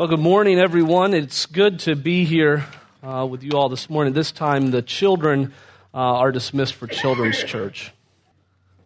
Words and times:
Well, 0.00 0.08
good 0.08 0.18
morning, 0.18 0.58
everyone. 0.58 1.12
It's 1.12 1.44
good 1.44 1.80
to 1.80 1.94
be 1.94 2.24
here 2.24 2.64
uh, 3.02 3.26
with 3.30 3.42
you 3.42 3.50
all 3.50 3.68
this 3.68 3.90
morning. 3.90 4.14
This 4.14 4.32
time, 4.32 4.70
the 4.70 4.80
children 4.80 5.52
uh, 5.92 5.98
are 5.98 6.32
dismissed 6.32 6.72
for 6.72 6.86
Children's 6.86 7.44
Church. 7.44 7.92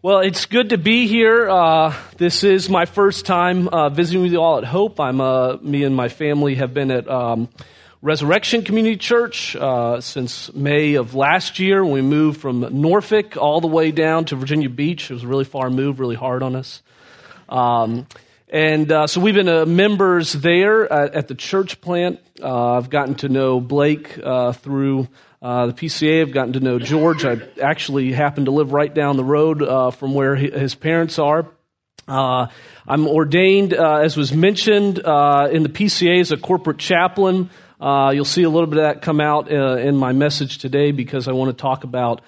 Well, 0.02 0.18
it's 0.18 0.46
good 0.46 0.70
to 0.70 0.76
be 0.76 1.06
here. 1.06 1.48
Uh, 1.48 1.94
this 2.16 2.42
is 2.42 2.68
my 2.68 2.84
first 2.84 3.26
time 3.26 3.68
uh, 3.68 3.90
visiting 3.90 4.22
with 4.22 4.32
you 4.32 4.42
all 4.42 4.58
at 4.58 4.64
Hope. 4.64 4.98
I'm 4.98 5.20
uh, 5.20 5.58
me 5.58 5.84
and 5.84 5.94
my 5.94 6.08
family 6.08 6.56
have 6.56 6.74
been 6.74 6.90
at 6.90 7.08
um, 7.08 7.48
Resurrection 8.02 8.64
Community 8.64 8.96
Church 8.96 9.54
uh, 9.54 10.00
since 10.00 10.52
May 10.52 10.94
of 10.94 11.14
last 11.14 11.60
year. 11.60 11.84
We 11.84 12.02
moved 12.02 12.40
from 12.40 12.80
Norfolk 12.80 13.36
all 13.36 13.60
the 13.60 13.68
way 13.68 13.92
down 13.92 14.24
to 14.24 14.34
Virginia 14.34 14.68
Beach. 14.68 15.12
It 15.12 15.14
was 15.14 15.22
a 15.22 15.28
really 15.28 15.44
far 15.44 15.70
move, 15.70 16.00
really 16.00 16.16
hard 16.16 16.42
on 16.42 16.56
us. 16.56 16.82
Um, 17.48 18.08
and 18.54 18.92
uh, 18.92 19.08
so 19.08 19.20
we've 19.20 19.34
been 19.34 19.48
uh, 19.48 19.66
members 19.66 20.32
there 20.32 20.90
at, 20.90 21.14
at, 21.16 21.26
the 21.26 21.34
church 21.34 21.80
plant. 21.80 22.20
Uh, 22.40 22.74
I've 22.74 22.88
gotten 22.88 23.16
to 23.16 23.28
know 23.28 23.58
Blake 23.58 24.16
uh, 24.22 24.52
through 24.52 25.08
uh, 25.42 25.66
the 25.66 25.72
PCA. 25.72 26.20
I've 26.20 26.30
gotten 26.30 26.52
to 26.52 26.60
know 26.60 26.78
George. 26.78 27.24
I 27.24 27.38
actually 27.60 28.12
happen 28.12 28.44
to 28.44 28.52
live 28.52 28.72
right 28.72 28.94
down 28.94 29.16
the 29.16 29.24
road 29.24 29.60
uh, 29.60 29.90
from 29.90 30.14
where 30.14 30.36
his 30.36 30.76
parents 30.76 31.18
are. 31.18 31.48
I'm 32.06 33.08
ordained, 33.08 33.72
as 33.72 34.16
was 34.16 34.32
mentioned, 34.32 34.98
in 34.98 35.62
the 35.64 35.70
PCA 35.72 36.20
as 36.20 36.30
a 36.30 36.36
corporate 36.36 36.78
chaplain. 36.78 37.50
you'll 37.80 38.24
see 38.24 38.44
a 38.44 38.50
little 38.50 38.68
bit 38.68 38.78
of 38.78 38.84
that 38.84 39.02
come 39.02 39.20
out 39.20 39.50
in 39.50 39.96
my 39.96 40.12
message 40.12 40.58
today 40.58 40.92
because 40.92 41.26
I 41.26 41.32
want 41.32 41.48
to 41.48 41.60
talk 41.60 41.82
about 41.82 42.20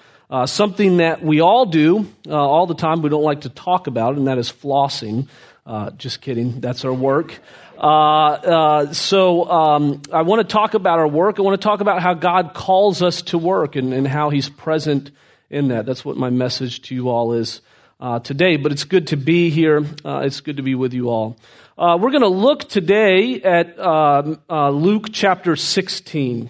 something 0.46 0.96
that 0.96 1.22
we 1.22 1.40
all 1.40 1.66
do 1.66 2.08
all 2.28 2.66
the 2.66 2.74
time. 2.74 3.02
We 3.02 3.10
don't 3.10 3.22
like 3.22 3.42
to 3.42 3.48
talk 3.48 3.86
about, 3.86 4.16
and 4.16 4.26
that 4.26 4.38
is 4.38 4.50
flossing. 4.50 5.28
Uh, 5.66 5.90
just 5.90 6.20
kidding. 6.20 6.60
That's 6.60 6.84
our 6.84 6.92
work. 6.92 7.40
Uh, 7.76 7.80
uh, 7.80 8.92
so 8.92 9.50
um, 9.50 10.00
I 10.12 10.22
want 10.22 10.48
to 10.48 10.52
talk 10.52 10.74
about 10.74 11.00
our 11.00 11.08
work. 11.08 11.40
I 11.40 11.42
want 11.42 11.60
to 11.60 11.64
talk 11.64 11.80
about 11.80 12.00
how 12.00 12.14
God 12.14 12.54
calls 12.54 13.02
us 13.02 13.22
to 13.22 13.38
work 13.38 13.74
and, 13.74 13.92
and 13.92 14.06
how 14.06 14.30
He's 14.30 14.48
present 14.48 15.10
in 15.50 15.68
that. 15.68 15.84
That's 15.84 16.04
what 16.04 16.16
my 16.16 16.30
message 16.30 16.82
to 16.82 16.94
you 16.94 17.08
all 17.08 17.32
is 17.32 17.62
uh, 17.98 18.20
today. 18.20 18.56
But 18.58 18.70
it's 18.70 18.84
good 18.84 19.08
to 19.08 19.16
be 19.16 19.50
here. 19.50 19.84
Uh, 20.04 20.20
it's 20.20 20.40
good 20.40 20.58
to 20.58 20.62
be 20.62 20.76
with 20.76 20.94
you 20.94 21.10
all. 21.10 21.36
Uh, 21.76 21.98
we're 22.00 22.12
going 22.12 22.22
to 22.22 22.28
look 22.28 22.68
today 22.68 23.42
at 23.42 23.76
um, 23.80 24.38
Luke 24.48 25.08
chapter 25.12 25.56
16. 25.56 26.48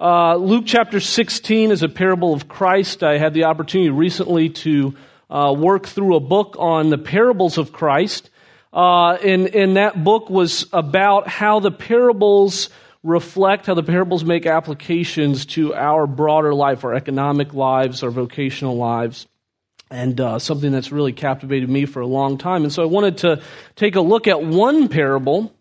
Luke 0.00 0.64
chapter 0.66 0.98
16 0.98 1.70
is 1.70 1.84
a 1.84 1.88
parable 1.88 2.34
of 2.34 2.48
Christ. 2.48 3.04
I 3.04 3.18
had 3.18 3.34
the 3.34 3.44
opportunity 3.44 3.90
recently 3.90 4.48
to 4.48 4.96
work 5.30 5.86
through 5.86 6.16
a 6.16 6.20
book 6.20 6.56
on 6.58 6.90
the 6.90 6.98
parables 6.98 7.56
of 7.56 7.70
Christ. 7.72 8.30
Uh, 8.72 9.12
and, 9.14 9.54
and 9.54 9.76
that 9.76 10.02
book 10.02 10.28
was 10.28 10.66
about 10.72 11.26
how 11.26 11.60
the 11.60 11.70
parables 11.70 12.68
reflect, 13.02 13.66
how 13.66 13.74
the 13.74 13.82
parables 13.82 14.24
make 14.24 14.46
applications 14.46 15.46
to 15.46 15.74
our 15.74 16.06
broader 16.06 16.52
life, 16.52 16.84
our 16.84 16.94
economic 16.94 17.54
lives, 17.54 18.02
our 18.02 18.10
vocational 18.10 18.76
lives, 18.76 19.26
and 19.90 20.20
uh, 20.20 20.38
something 20.38 20.70
that's 20.70 20.92
really 20.92 21.12
captivated 21.12 21.68
me 21.68 21.86
for 21.86 22.00
a 22.00 22.06
long 22.06 22.36
time. 22.36 22.64
And 22.64 22.72
so 22.72 22.82
I 22.82 22.86
wanted 22.86 23.18
to 23.18 23.42
take 23.76 23.96
a 23.96 24.00
look 24.00 24.26
at 24.26 24.42
one 24.42 24.88
parable. 24.88 25.54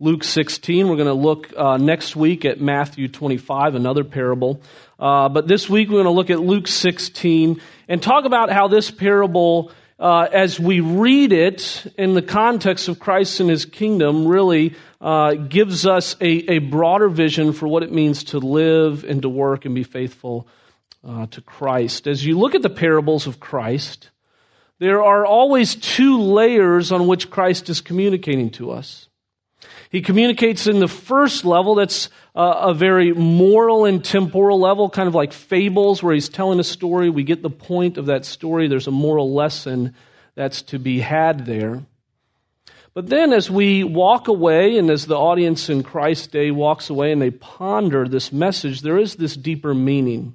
Luke 0.00 0.22
16. 0.22 0.88
We're 0.88 0.94
going 0.96 1.08
to 1.08 1.12
look 1.12 1.52
uh, 1.56 1.76
next 1.76 2.14
week 2.14 2.44
at 2.44 2.60
Matthew 2.60 3.08
25, 3.08 3.74
another 3.74 4.04
parable. 4.04 4.62
Uh, 4.98 5.28
but 5.28 5.48
this 5.48 5.68
week 5.68 5.88
we're 5.88 6.02
going 6.02 6.04
to 6.04 6.10
look 6.10 6.30
at 6.30 6.40
Luke 6.40 6.68
16 6.68 7.60
and 7.88 8.02
talk 8.02 8.24
about 8.24 8.50
how 8.50 8.68
this 8.68 8.92
parable 8.92 9.72
uh, 9.98 10.28
as 10.32 10.60
we 10.60 10.80
read 10.80 11.32
it 11.32 11.92
in 11.96 12.14
the 12.14 12.22
context 12.22 12.88
of 12.88 13.00
Christ 13.00 13.40
and 13.40 13.50
his 13.50 13.64
kingdom, 13.64 14.26
really 14.26 14.76
uh, 15.00 15.34
gives 15.34 15.86
us 15.86 16.16
a, 16.20 16.52
a, 16.52 16.58
broader 16.58 17.08
vision 17.08 17.52
for 17.52 17.66
what 17.66 17.82
it 17.82 17.92
means 17.92 18.24
to 18.24 18.38
live 18.38 19.04
and 19.04 19.22
to 19.22 19.28
work 19.28 19.64
and 19.64 19.74
be 19.74 19.82
faithful 19.82 20.46
uh, 21.06 21.26
to 21.26 21.40
Christ. 21.40 22.06
As 22.06 22.24
you 22.24 22.38
look 22.38 22.54
at 22.54 22.62
the 22.62 22.70
parables 22.70 23.26
of 23.26 23.40
Christ, 23.40 24.10
there 24.78 25.02
are 25.02 25.26
always 25.26 25.74
two 25.74 26.20
layers 26.20 26.92
on 26.92 27.06
which 27.06 27.30
Christ 27.30 27.68
is 27.68 27.80
communicating 27.80 28.50
to 28.50 28.70
us. 28.70 29.08
He 29.90 30.02
communicates 30.02 30.66
in 30.66 30.80
the 30.80 30.88
first 30.88 31.44
level, 31.44 31.74
that's 31.74 32.10
uh, 32.34 32.68
a 32.68 32.74
very 32.74 33.12
moral 33.12 33.84
and 33.84 34.04
temporal 34.04 34.60
level, 34.60 34.88
kind 34.90 35.08
of 35.08 35.14
like 35.14 35.32
fables, 35.32 36.02
where 36.02 36.14
he's 36.14 36.28
telling 36.28 36.60
a 36.60 36.64
story. 36.64 37.10
We 37.10 37.24
get 37.24 37.42
the 37.42 37.50
point 37.50 37.98
of 37.98 38.06
that 38.06 38.24
story. 38.24 38.68
There's 38.68 38.86
a 38.86 38.92
moral 38.92 39.34
lesson 39.34 39.94
that's 40.34 40.62
to 40.62 40.78
be 40.78 41.00
had 41.00 41.46
there. 41.46 41.82
But 42.94 43.08
then, 43.08 43.32
as 43.32 43.50
we 43.50 43.84
walk 43.84 44.28
away, 44.28 44.76
and 44.78 44.90
as 44.90 45.06
the 45.06 45.16
audience 45.16 45.68
in 45.68 45.82
Christ's 45.82 46.26
day 46.26 46.50
walks 46.50 46.90
away 46.90 47.12
and 47.12 47.22
they 47.22 47.30
ponder 47.30 48.08
this 48.08 48.32
message, 48.32 48.82
there 48.82 48.98
is 48.98 49.16
this 49.16 49.36
deeper 49.36 49.74
meaning. 49.74 50.34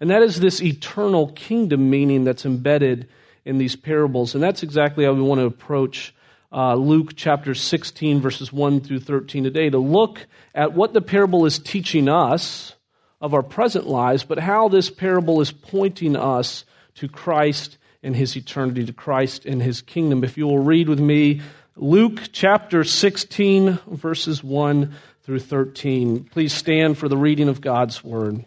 And 0.00 0.10
that 0.10 0.22
is 0.22 0.40
this 0.40 0.62
eternal 0.62 1.28
kingdom 1.32 1.90
meaning 1.90 2.24
that's 2.24 2.46
embedded 2.46 3.08
in 3.44 3.58
these 3.58 3.76
parables. 3.76 4.34
And 4.34 4.42
that's 4.42 4.62
exactly 4.62 5.04
how 5.04 5.12
we 5.12 5.20
want 5.20 5.40
to 5.40 5.46
approach 5.46 6.14
uh, 6.52 6.74
Luke 6.74 7.12
chapter 7.14 7.54
16, 7.54 8.20
verses 8.20 8.52
1 8.52 8.80
through 8.80 9.00
13 9.00 9.44
today, 9.44 9.70
to 9.70 9.78
look 9.78 10.26
at 10.54 10.72
what 10.72 10.92
the 10.92 11.00
parable 11.00 11.46
is 11.46 11.58
teaching 11.58 12.08
us 12.08 12.74
of 13.20 13.34
our 13.34 13.42
present 13.42 13.86
lives, 13.86 14.24
but 14.24 14.38
how 14.38 14.68
this 14.68 14.90
parable 14.90 15.40
is 15.40 15.52
pointing 15.52 16.16
us 16.16 16.64
to 16.94 17.08
Christ 17.08 17.78
and 18.02 18.16
his 18.16 18.36
eternity, 18.36 18.84
to 18.86 18.92
Christ 18.92 19.46
and 19.46 19.62
his 19.62 19.82
kingdom. 19.82 20.24
If 20.24 20.38
you 20.38 20.46
will 20.46 20.58
read 20.58 20.88
with 20.88 21.00
me 21.00 21.40
Luke 21.76 22.30
chapter 22.32 22.82
16, 22.82 23.78
verses 23.88 24.42
1 24.42 24.94
through 25.22 25.38
13. 25.38 26.24
Please 26.24 26.52
stand 26.52 26.98
for 26.98 27.08
the 27.08 27.16
reading 27.16 27.48
of 27.48 27.60
God's 27.60 28.02
word. 28.02 28.44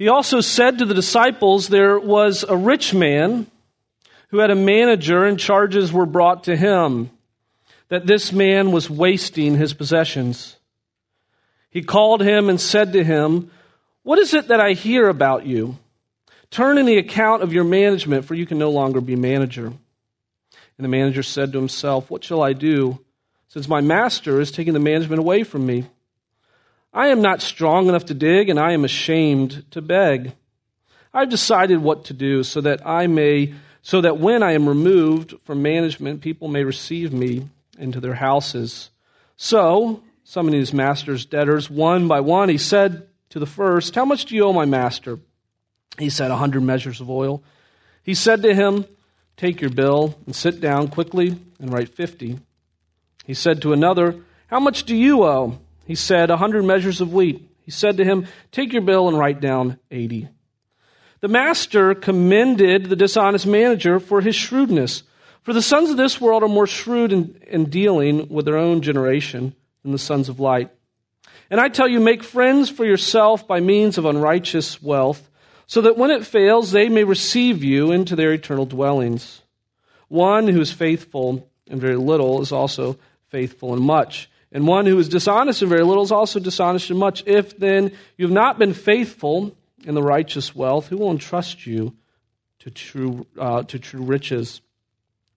He 0.00 0.08
also 0.08 0.40
said 0.40 0.78
to 0.78 0.86
the 0.86 0.94
disciples, 0.94 1.68
There 1.68 2.00
was 2.00 2.42
a 2.42 2.56
rich 2.56 2.94
man 2.94 3.46
who 4.28 4.38
had 4.38 4.50
a 4.50 4.54
manager, 4.54 5.26
and 5.26 5.38
charges 5.38 5.92
were 5.92 6.06
brought 6.06 6.44
to 6.44 6.56
him 6.56 7.10
that 7.88 8.06
this 8.06 8.32
man 8.32 8.72
was 8.72 8.88
wasting 8.88 9.56
his 9.56 9.74
possessions. 9.74 10.56
He 11.68 11.82
called 11.82 12.22
him 12.22 12.48
and 12.48 12.58
said 12.58 12.94
to 12.94 13.04
him, 13.04 13.50
What 14.02 14.18
is 14.18 14.32
it 14.32 14.48
that 14.48 14.58
I 14.58 14.72
hear 14.72 15.06
about 15.06 15.44
you? 15.44 15.76
Turn 16.50 16.78
in 16.78 16.86
the 16.86 16.96
account 16.96 17.42
of 17.42 17.52
your 17.52 17.64
management, 17.64 18.24
for 18.24 18.34
you 18.34 18.46
can 18.46 18.56
no 18.56 18.70
longer 18.70 19.02
be 19.02 19.16
manager. 19.16 19.66
And 19.66 19.76
the 20.78 20.88
manager 20.88 21.22
said 21.22 21.52
to 21.52 21.58
himself, 21.58 22.10
What 22.10 22.24
shall 22.24 22.42
I 22.42 22.54
do, 22.54 23.00
since 23.48 23.68
my 23.68 23.82
master 23.82 24.40
is 24.40 24.50
taking 24.50 24.72
the 24.72 24.80
management 24.80 25.20
away 25.20 25.42
from 25.44 25.66
me? 25.66 25.84
I 26.92 27.08
am 27.08 27.22
not 27.22 27.40
strong 27.40 27.88
enough 27.88 28.06
to 28.06 28.14
dig, 28.14 28.48
and 28.48 28.58
I 28.58 28.72
am 28.72 28.84
ashamed 28.84 29.64
to 29.70 29.80
beg. 29.80 30.32
I've 31.14 31.28
decided 31.28 31.78
what 31.82 32.04
to 32.06 32.14
do 32.14 32.42
so 32.42 32.60
that 32.60 32.86
I 32.86 33.06
may, 33.06 33.54
so 33.82 34.00
that 34.00 34.18
when 34.18 34.42
I 34.42 34.52
am 34.52 34.68
removed 34.68 35.34
from 35.44 35.62
management, 35.62 36.20
people 36.20 36.48
may 36.48 36.64
receive 36.64 37.12
me 37.12 37.48
into 37.78 38.00
their 38.00 38.14
houses. 38.14 38.90
So, 39.36 40.02
summoning 40.24 40.60
his 40.60 40.74
master's 40.74 41.24
debtors 41.24 41.70
one 41.70 42.08
by 42.08 42.20
one, 42.20 42.48
he 42.48 42.58
said 42.58 43.08
to 43.30 43.38
the 43.38 43.46
first, 43.46 43.94
How 43.94 44.04
much 44.04 44.26
do 44.26 44.34
you 44.34 44.44
owe 44.44 44.52
my 44.52 44.64
master? 44.64 45.18
He 45.98 46.10
said, 46.10 46.30
A 46.30 46.36
hundred 46.36 46.62
measures 46.62 47.00
of 47.00 47.08
oil. 47.08 47.42
He 48.02 48.14
said 48.14 48.42
to 48.42 48.54
him, 48.54 48.84
Take 49.36 49.60
your 49.60 49.70
bill 49.70 50.16
and 50.26 50.34
sit 50.34 50.60
down 50.60 50.88
quickly 50.88 51.36
and 51.60 51.72
write 51.72 51.88
fifty. 51.88 52.38
He 53.24 53.34
said 53.34 53.62
to 53.62 53.72
another, 53.72 54.16
How 54.48 54.60
much 54.60 54.84
do 54.84 54.94
you 54.94 55.22
owe? 55.22 55.58
He 55.90 55.96
said, 55.96 56.30
A 56.30 56.36
hundred 56.36 56.64
measures 56.64 57.00
of 57.00 57.12
wheat. 57.12 57.50
He 57.64 57.72
said 57.72 57.96
to 57.96 58.04
him, 58.04 58.28
Take 58.52 58.72
your 58.72 58.82
bill 58.82 59.08
and 59.08 59.18
write 59.18 59.40
down 59.40 59.76
eighty. 59.90 60.28
The 61.18 61.26
master 61.26 61.96
commended 61.96 62.84
the 62.84 62.94
dishonest 62.94 63.44
manager 63.44 63.98
for 63.98 64.20
his 64.20 64.36
shrewdness. 64.36 65.02
For 65.42 65.52
the 65.52 65.60
sons 65.60 65.90
of 65.90 65.96
this 65.96 66.20
world 66.20 66.44
are 66.44 66.48
more 66.48 66.68
shrewd 66.68 67.12
in, 67.12 67.42
in 67.44 67.70
dealing 67.70 68.28
with 68.28 68.44
their 68.44 68.56
own 68.56 68.82
generation 68.82 69.52
than 69.82 69.90
the 69.90 69.98
sons 69.98 70.28
of 70.28 70.38
light. 70.38 70.70
And 71.50 71.60
I 71.60 71.66
tell 71.66 71.88
you, 71.88 71.98
make 71.98 72.22
friends 72.22 72.70
for 72.70 72.84
yourself 72.84 73.48
by 73.48 73.58
means 73.58 73.98
of 73.98 74.04
unrighteous 74.04 74.80
wealth, 74.80 75.28
so 75.66 75.80
that 75.80 75.98
when 75.98 76.12
it 76.12 76.24
fails, 76.24 76.70
they 76.70 76.88
may 76.88 77.02
receive 77.02 77.64
you 77.64 77.90
into 77.90 78.14
their 78.14 78.32
eternal 78.32 78.64
dwellings. 78.64 79.42
One 80.06 80.46
who 80.46 80.60
is 80.60 80.70
faithful 80.70 81.50
in 81.66 81.80
very 81.80 81.96
little 81.96 82.42
is 82.42 82.52
also 82.52 82.96
faithful 83.30 83.74
in 83.74 83.82
much. 83.82 84.30
And 84.52 84.66
one 84.66 84.86
who 84.86 84.98
is 84.98 85.08
dishonest 85.08 85.62
in 85.62 85.68
very 85.68 85.84
little 85.84 86.02
is 86.02 86.12
also 86.12 86.40
dishonest 86.40 86.90
in 86.90 86.96
much. 86.96 87.22
If 87.26 87.56
then 87.56 87.92
you 88.16 88.26
have 88.26 88.34
not 88.34 88.58
been 88.58 88.74
faithful 88.74 89.56
in 89.84 89.94
the 89.94 90.02
righteous 90.02 90.54
wealth, 90.54 90.88
who 90.88 90.98
will 90.98 91.10
entrust 91.10 91.66
you 91.66 91.94
to 92.60 92.70
true, 92.70 93.26
uh, 93.38 93.62
to 93.64 93.78
true 93.78 94.02
riches? 94.02 94.60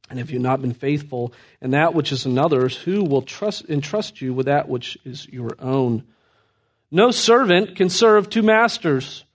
And 0.10 0.20
if 0.20 0.32
you 0.32 0.38
have 0.38 0.44
not 0.44 0.62
been 0.62 0.74
faithful 0.74 1.34
in 1.62 1.72
that 1.72 1.94
which 1.94 2.12
is 2.12 2.26
another's, 2.26 2.76
who 2.76 3.04
will 3.04 3.22
trust, 3.22 3.70
entrust 3.70 4.22
you 4.22 4.34
with 4.34 4.48
that 4.48 4.68
which 4.68 4.98
is 5.06 5.28
your 5.30 5.56
own? 5.60 6.04
No 6.92 7.12
servant 7.12 7.76
can 7.76 7.90
serve 7.90 8.30
two 8.30 8.44
masters. 8.44 9.26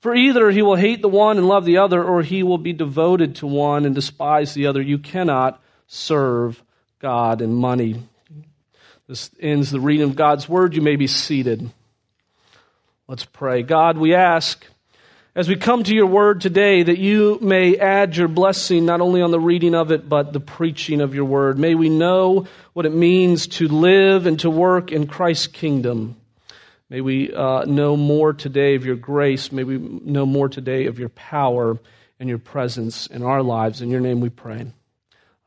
For 0.00 0.14
either 0.14 0.50
he 0.50 0.62
will 0.62 0.76
hate 0.76 1.02
the 1.02 1.08
one 1.08 1.38
and 1.38 1.48
love 1.48 1.64
the 1.64 1.78
other, 1.78 2.02
or 2.02 2.22
he 2.22 2.42
will 2.42 2.58
be 2.58 2.72
devoted 2.72 3.36
to 3.36 3.46
one 3.46 3.84
and 3.84 3.94
despise 3.94 4.54
the 4.54 4.66
other. 4.66 4.82
You 4.82 4.98
cannot 4.98 5.62
serve 5.86 6.62
God 6.98 7.40
and 7.40 7.54
money. 7.54 8.02
This 9.06 9.30
ends 9.38 9.70
the 9.70 9.80
reading 9.80 10.08
of 10.08 10.16
God's 10.16 10.48
word. 10.48 10.74
You 10.74 10.80
may 10.80 10.96
be 10.96 11.06
seated. 11.06 11.70
Let's 13.06 13.26
pray. 13.26 13.62
God, 13.62 13.98
we 13.98 14.14
ask 14.14 14.66
as 15.34 15.46
we 15.46 15.56
come 15.56 15.82
to 15.84 15.94
your 15.94 16.06
word 16.06 16.40
today 16.40 16.82
that 16.82 16.98
you 16.98 17.38
may 17.42 17.76
add 17.76 18.16
your 18.16 18.28
blessing 18.28 18.86
not 18.86 19.02
only 19.02 19.20
on 19.20 19.30
the 19.30 19.38
reading 19.38 19.74
of 19.74 19.92
it, 19.92 20.08
but 20.08 20.32
the 20.32 20.40
preaching 20.40 21.02
of 21.02 21.14
your 21.14 21.26
word. 21.26 21.58
May 21.58 21.74
we 21.74 21.90
know 21.90 22.46
what 22.72 22.86
it 22.86 22.94
means 22.94 23.46
to 23.48 23.68
live 23.68 24.24
and 24.24 24.40
to 24.40 24.48
work 24.48 24.90
in 24.90 25.06
Christ's 25.06 25.48
kingdom. 25.48 26.16
May 26.88 27.02
we 27.02 27.30
uh, 27.30 27.66
know 27.66 27.98
more 27.98 28.32
today 28.32 28.74
of 28.74 28.86
your 28.86 28.96
grace. 28.96 29.52
May 29.52 29.64
we 29.64 29.76
know 29.76 30.24
more 30.24 30.48
today 30.48 30.86
of 30.86 30.98
your 30.98 31.10
power 31.10 31.78
and 32.18 32.26
your 32.26 32.38
presence 32.38 33.06
in 33.06 33.22
our 33.22 33.42
lives. 33.42 33.82
In 33.82 33.90
your 33.90 34.00
name 34.00 34.22
we 34.22 34.30
pray. 34.30 34.64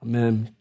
Amen. 0.04 0.54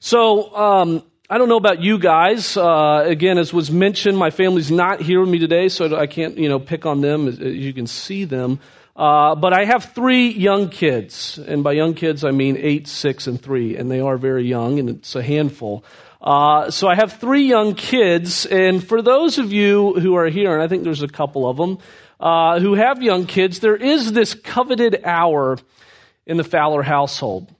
So, 0.00 0.56
um, 0.56 1.02
I 1.32 1.38
don't 1.38 1.48
know 1.48 1.56
about 1.56 1.80
you 1.80 1.96
guys. 1.96 2.58
Uh, 2.58 3.04
again, 3.06 3.38
as 3.38 3.54
was 3.54 3.70
mentioned, 3.70 4.18
my 4.18 4.28
family's 4.28 4.70
not 4.70 5.00
here 5.00 5.18
with 5.18 5.30
me 5.30 5.38
today, 5.38 5.70
so 5.70 5.96
I 5.96 6.06
can't, 6.06 6.36
you 6.36 6.46
know, 6.46 6.58
pick 6.58 6.84
on 6.84 7.00
them 7.00 7.26
you 7.40 7.72
can 7.72 7.86
see 7.86 8.26
them. 8.26 8.60
Uh, 8.94 9.34
but 9.34 9.54
I 9.58 9.64
have 9.64 9.94
three 9.94 10.28
young 10.28 10.68
kids, 10.68 11.38
and 11.38 11.64
by 11.64 11.72
young 11.72 11.94
kids 11.94 12.22
I 12.22 12.32
mean 12.32 12.58
eight, 12.58 12.86
six, 12.86 13.26
and 13.28 13.40
three, 13.40 13.78
and 13.78 13.90
they 13.90 14.00
are 14.00 14.18
very 14.18 14.44
young, 14.44 14.78
and 14.78 14.90
it's 14.90 15.16
a 15.16 15.22
handful. 15.22 15.86
Uh, 16.20 16.70
so 16.70 16.86
I 16.86 16.96
have 16.96 17.14
three 17.14 17.44
young 17.44 17.76
kids, 17.76 18.44
and 18.44 18.86
for 18.86 19.00
those 19.00 19.38
of 19.38 19.54
you 19.54 19.94
who 19.94 20.16
are 20.16 20.28
here, 20.28 20.52
and 20.52 20.62
I 20.62 20.68
think 20.68 20.84
there's 20.84 21.02
a 21.02 21.08
couple 21.08 21.48
of 21.48 21.56
them 21.56 21.78
uh, 22.20 22.60
who 22.60 22.74
have 22.74 23.02
young 23.02 23.24
kids, 23.24 23.60
there 23.60 23.74
is 23.74 24.12
this 24.12 24.34
coveted 24.34 25.00
hour 25.02 25.56
in 26.26 26.36
the 26.36 26.44
Fowler 26.44 26.82
household. 26.82 27.50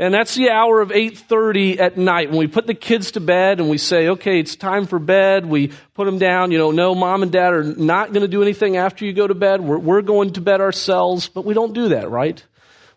And 0.00 0.14
that's 0.14 0.34
the 0.34 0.48
hour 0.48 0.80
of 0.80 0.92
8:30 0.92 1.78
at 1.78 1.98
night 1.98 2.30
when 2.30 2.38
we 2.38 2.46
put 2.46 2.66
the 2.66 2.72
kids 2.72 3.10
to 3.10 3.20
bed 3.20 3.60
and 3.60 3.68
we 3.68 3.76
say, 3.76 4.08
"Okay, 4.08 4.40
it's 4.40 4.56
time 4.56 4.86
for 4.86 4.98
bed." 4.98 5.44
We 5.44 5.72
put 5.92 6.06
them 6.06 6.16
down, 6.16 6.52
you 6.52 6.56
know, 6.56 6.70
no 6.70 6.94
mom 6.94 7.22
and 7.22 7.30
dad 7.30 7.52
are 7.52 7.62
not 7.62 8.14
going 8.14 8.22
to 8.22 8.28
do 8.28 8.40
anything 8.40 8.78
after 8.78 9.04
you 9.04 9.12
go 9.12 9.26
to 9.26 9.34
bed. 9.34 9.60
We're, 9.60 9.76
we're 9.76 10.00
going 10.00 10.32
to 10.32 10.40
bed 10.40 10.62
ourselves, 10.62 11.28
but 11.28 11.44
we 11.44 11.52
don't 11.52 11.74
do 11.74 11.90
that, 11.90 12.10
right? 12.10 12.42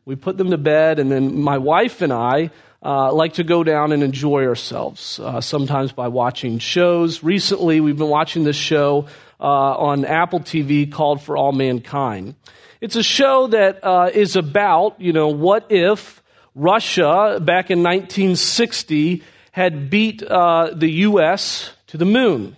We 0.06 0.16
put 0.16 0.38
them 0.38 0.52
to 0.52 0.58
bed 0.58 0.98
and 0.98 1.12
then 1.12 1.42
my 1.42 1.58
wife 1.58 2.02
and 2.02 2.14
I 2.14 2.52
uh, 2.82 3.12
like 3.12 3.34
to 3.34 3.44
go 3.44 3.66
down 3.66 3.92
and 3.92 4.02
enjoy 4.02 4.46
ourselves, 4.46 5.20
uh, 5.20 5.42
sometimes 5.42 5.92
by 5.92 6.08
watching 6.08 6.58
shows. 6.58 7.22
Recently, 7.22 7.82
we've 7.82 7.98
been 7.98 8.08
watching 8.08 8.46
this 8.46 8.56
show 8.56 9.08
uh, 9.42 9.44
on 9.44 10.06
Apple 10.06 10.40
TV 10.40 10.90
called 10.90 11.22
For 11.22 11.36
All 11.36 11.52
Mankind. 11.52 12.36
It's 12.80 12.96
a 12.96 13.04
show 13.04 13.48
that 13.48 13.84
uh, 13.84 14.10
is 14.14 14.38
about, 14.38 15.02
you 15.02 15.12
know, 15.12 15.28
what 15.28 15.70
if 15.70 16.23
Russia 16.56 17.40
back 17.42 17.72
in 17.72 17.84
1960 17.84 19.24
had 19.52 19.90
beat 19.90 20.24
uh, 20.24 20.72
the 20.74 20.90
U.S. 20.92 21.72
to 21.88 21.98
the 21.98 22.06
moon? 22.06 22.56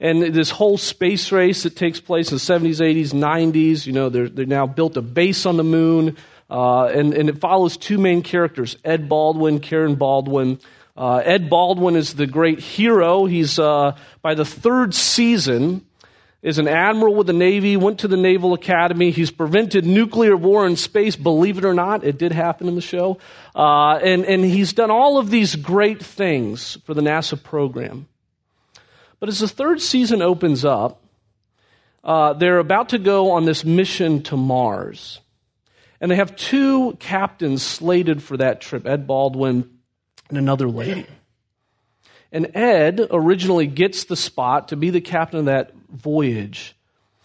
and 0.00 0.22
this 0.22 0.50
whole 0.50 0.78
space 0.78 1.30
race 1.30 1.64
that 1.64 1.76
takes 1.76 2.00
place 2.00 2.32
in 2.32 2.38
the 2.38 2.40
70s, 2.40 2.80
80s, 2.80 3.12
90s, 3.12 3.86
you 3.86 3.92
know, 3.92 4.08
they're, 4.08 4.30
they're 4.30 4.46
now 4.46 4.66
built 4.66 4.96
a 4.96 5.02
base 5.02 5.44
on 5.44 5.58
the 5.58 5.64
moon. 5.64 6.16
Uh, 6.48 6.86
and, 6.86 7.12
and 7.14 7.28
it 7.28 7.38
follows 7.38 7.76
two 7.76 7.98
main 7.98 8.22
characters 8.22 8.76
Ed 8.84 9.08
Baldwin, 9.08 9.60
Karen 9.60 9.94
Baldwin. 9.94 10.58
Uh, 10.96 11.18
Ed 11.18 11.48
Baldwin 11.48 11.96
is 11.96 12.14
the 12.14 12.26
great 12.26 12.58
hero. 12.58 13.26
He's, 13.26 13.58
uh, 13.58 13.96
by 14.22 14.34
the 14.34 14.44
third 14.44 14.94
season, 14.94 15.86
is 16.42 16.58
an 16.58 16.68
admiral 16.68 17.14
with 17.14 17.26
the 17.26 17.34
Navy, 17.34 17.76
went 17.76 17.98
to 18.00 18.08
the 18.08 18.16
Naval 18.16 18.54
Academy. 18.54 19.10
He's 19.10 19.30
prevented 19.30 19.84
nuclear 19.84 20.36
war 20.36 20.66
in 20.66 20.76
space, 20.76 21.14
believe 21.14 21.58
it 21.58 21.64
or 21.64 21.74
not. 21.74 22.02
It 22.02 22.18
did 22.18 22.32
happen 22.32 22.66
in 22.66 22.74
the 22.74 22.80
show. 22.80 23.18
Uh, 23.54 23.96
and, 24.02 24.24
and 24.24 24.44
he's 24.44 24.72
done 24.72 24.90
all 24.90 25.18
of 25.18 25.30
these 25.30 25.54
great 25.54 26.02
things 26.02 26.78
for 26.84 26.94
the 26.94 27.02
NASA 27.02 27.40
program. 27.40 28.08
But 29.18 29.28
as 29.28 29.40
the 29.40 29.48
third 29.48 29.82
season 29.82 30.22
opens 30.22 30.64
up, 30.64 31.02
uh, 32.02 32.32
they're 32.32 32.58
about 32.58 32.90
to 32.90 32.98
go 32.98 33.32
on 33.32 33.44
this 33.44 33.62
mission 33.62 34.22
to 34.22 34.36
Mars. 34.36 35.20
And 36.00 36.10
they 36.10 36.16
have 36.16 36.34
two 36.36 36.96
captains 36.98 37.62
slated 37.62 38.22
for 38.22 38.38
that 38.38 38.62
trip 38.62 38.86
Ed 38.86 39.06
Baldwin 39.06 39.68
and 40.30 40.38
another 40.38 40.68
lady. 40.68 41.06
And 42.32 42.54
Ed 42.54 43.06
originally 43.10 43.66
gets 43.66 44.04
the 44.04 44.16
spot 44.16 44.68
to 44.68 44.76
be 44.76 44.90
the 44.90 45.00
captain 45.00 45.40
of 45.40 45.44
that 45.46 45.72
voyage. 45.90 46.76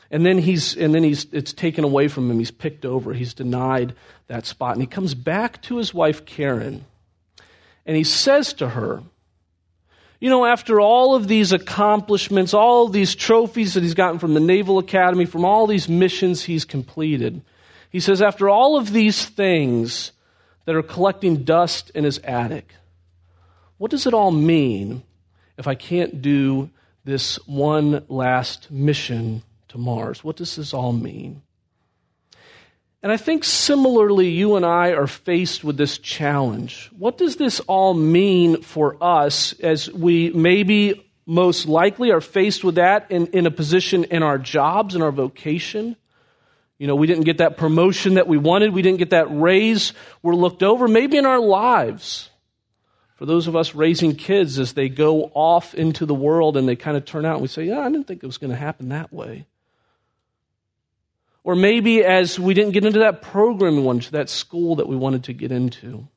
And 0.09 0.25
then 0.25 0.37
he's 0.37 0.75
and 0.75 0.93
then 0.93 1.03
he's 1.03 1.25
it's 1.31 1.53
taken 1.53 1.83
away 1.83 2.07
from 2.07 2.29
him. 2.29 2.39
He's 2.39 2.51
picked 2.51 2.85
over. 2.85 3.13
He's 3.13 3.33
denied 3.33 3.93
that 4.27 4.45
spot. 4.45 4.73
And 4.73 4.81
he 4.81 4.87
comes 4.87 5.13
back 5.13 5.61
to 5.63 5.77
his 5.77 5.93
wife 5.93 6.25
Karen. 6.25 6.85
And 7.85 7.95
he 7.95 8.03
says 8.03 8.53
to 8.53 8.69
her, 8.69 9.03
you 10.19 10.29
know, 10.29 10.45
after 10.45 10.79
all 10.79 11.13
of 11.13 11.27
these 11.27 11.51
accomplishments, 11.51 12.53
all 12.53 12.87
of 12.87 12.93
these 12.93 13.13
trophies 13.13 13.73
that 13.73 13.83
he's 13.83 13.93
gotten 13.93 14.17
from 14.17 14.33
the 14.33 14.39
Naval 14.39 14.79
Academy, 14.79 15.25
from 15.25 15.45
all 15.45 15.67
these 15.67 15.89
missions 15.89 16.43
he's 16.43 16.65
completed, 16.65 17.41
he 17.91 17.99
says, 17.99 18.21
after 18.21 18.49
all 18.49 18.77
of 18.77 18.91
these 18.91 19.25
things 19.25 20.11
that 20.65 20.75
are 20.75 20.81
collecting 20.81 21.43
dust 21.43 21.91
in 21.93 22.03
his 22.03 22.17
attic, 22.19 22.73
what 23.77 23.91
does 23.91 24.07
it 24.07 24.13
all 24.13 24.31
mean 24.31 25.03
if 25.57 25.67
I 25.67 25.75
can't 25.75 26.21
do 26.21 26.69
this 27.03 27.35
one 27.47 28.03
last 28.07 28.71
mission 28.71 29.43
to 29.69 29.77
Mars? 29.77 30.23
What 30.23 30.37
does 30.37 30.55
this 30.55 30.73
all 30.73 30.93
mean? 30.93 31.41
And 33.03 33.11
I 33.11 33.17
think 33.17 33.43
similarly, 33.43 34.29
you 34.29 34.55
and 34.55 34.65
I 34.65 34.93
are 34.93 35.05
faced 35.05 35.63
with 35.63 35.77
this 35.77 35.99
challenge. 35.99 36.89
What 36.97 37.19
does 37.19 37.35
this 37.35 37.59
all 37.61 37.93
mean 37.93 38.63
for 38.63 38.97
us 38.99 39.53
as 39.59 39.91
we 39.91 40.31
maybe 40.31 41.07
most 41.27 41.67
likely 41.67 42.11
are 42.11 42.21
faced 42.21 42.63
with 42.63 42.75
that 42.75 43.11
in, 43.11 43.27
in 43.27 43.45
a 43.45 43.51
position 43.51 44.05
in 44.05 44.23
our 44.23 44.39
jobs, 44.39 44.95
in 44.95 45.03
our 45.03 45.11
vocation? 45.11 45.95
You 46.79 46.87
know, 46.87 46.95
we 46.95 47.05
didn't 47.05 47.25
get 47.25 47.37
that 47.37 47.57
promotion 47.57 48.15
that 48.15 48.27
we 48.27 48.37
wanted. 48.37 48.73
We 48.73 48.81
didn't 48.81 48.97
get 48.97 49.11
that 49.11 49.27
raise. 49.29 49.93
We're 50.23 50.33
looked 50.33 50.63
over. 50.63 50.87
Maybe 50.87 51.17
in 51.17 51.27
our 51.27 51.39
lives, 51.39 52.31
for 53.15 53.25
those 53.25 53.47
of 53.47 53.55
us 53.55 53.73
raising 53.73 54.15
kids, 54.15 54.59
as 54.59 54.73
they 54.73 54.89
go 54.89 55.31
off 55.33 55.73
into 55.73 56.05
the 56.05 56.13
world 56.13 56.57
and 56.57 56.67
they 56.67 56.75
kind 56.75 56.97
of 56.97 57.05
turn 57.05 57.25
out, 57.25 57.33
and 57.33 57.41
we 57.41 57.47
say, 57.47 57.63
Yeah, 57.63 57.79
I 57.79 57.89
didn't 57.89 58.07
think 58.07 58.23
it 58.23 58.27
was 58.27 58.37
going 58.37 58.51
to 58.51 58.57
happen 58.57 58.89
that 58.89 59.11
way. 59.11 59.45
Or 61.43 61.55
maybe 61.55 62.03
as 62.03 62.39
we 62.39 62.53
didn't 62.53 62.71
get 62.73 62.85
into 62.85 62.99
that 62.99 63.21
program 63.21 63.75
we 63.75 63.81
wanted 63.81 64.03
to, 64.03 64.11
that 64.13 64.29
school 64.29 64.77
that 64.77 64.87
we 64.87 64.95
wanted 64.95 65.25
to 65.25 65.33
get 65.33 65.51
into. 65.51 66.07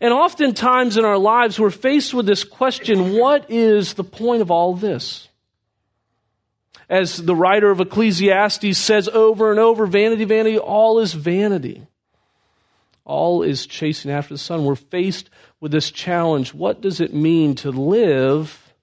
And 0.00 0.12
oftentimes 0.12 0.96
in 0.96 1.04
our 1.04 1.18
lives, 1.18 1.60
we're 1.60 1.70
faced 1.70 2.12
with 2.12 2.26
this 2.26 2.42
question 2.42 3.12
what 3.12 3.50
is 3.50 3.94
the 3.94 4.04
point 4.04 4.42
of 4.42 4.50
all 4.50 4.74
this? 4.74 5.28
as 6.92 7.16
the 7.16 7.34
writer 7.34 7.70
of 7.70 7.80
Ecclesiastes 7.80 8.76
says 8.76 9.08
over 9.08 9.50
and 9.50 9.58
over 9.58 9.86
vanity, 9.86 10.24
vanity, 10.24 10.58
all 10.58 10.98
is 10.98 11.14
vanity. 11.14 11.86
All 13.06 13.42
is 13.42 13.66
chasing 13.66 14.10
after 14.10 14.34
the 14.34 14.38
sun. 14.38 14.66
We're 14.66 14.74
faced 14.74 15.30
with 15.62 15.70
this 15.70 15.92
challenge. 15.92 16.52
What 16.52 16.80
does 16.80 17.00
it 17.00 17.14
mean 17.14 17.54
to 17.56 17.70
live 17.70 18.74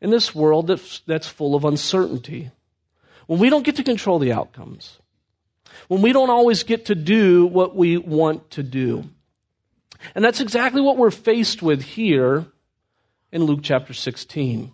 in 0.00 0.10
this 0.10 0.34
world 0.34 0.66
that's, 0.66 0.98
that's 1.06 1.28
full 1.28 1.54
of 1.54 1.64
uncertainty? 1.64 2.50
When 3.28 3.38
we 3.38 3.48
don't 3.48 3.62
get 3.62 3.76
to 3.76 3.84
control 3.84 4.18
the 4.18 4.32
outcomes, 4.32 4.98
when 5.86 6.02
we 6.02 6.12
don't 6.12 6.28
always 6.28 6.64
get 6.64 6.86
to 6.86 6.96
do 6.96 7.46
what 7.46 7.76
we 7.76 7.96
want 7.96 8.50
to 8.50 8.64
do. 8.64 9.04
And 10.16 10.24
that's 10.24 10.40
exactly 10.40 10.80
what 10.80 10.96
we're 10.96 11.12
faced 11.12 11.62
with 11.62 11.80
here 11.80 12.44
in 13.30 13.44
Luke 13.44 13.60
chapter 13.62 13.94
16. 13.94 14.72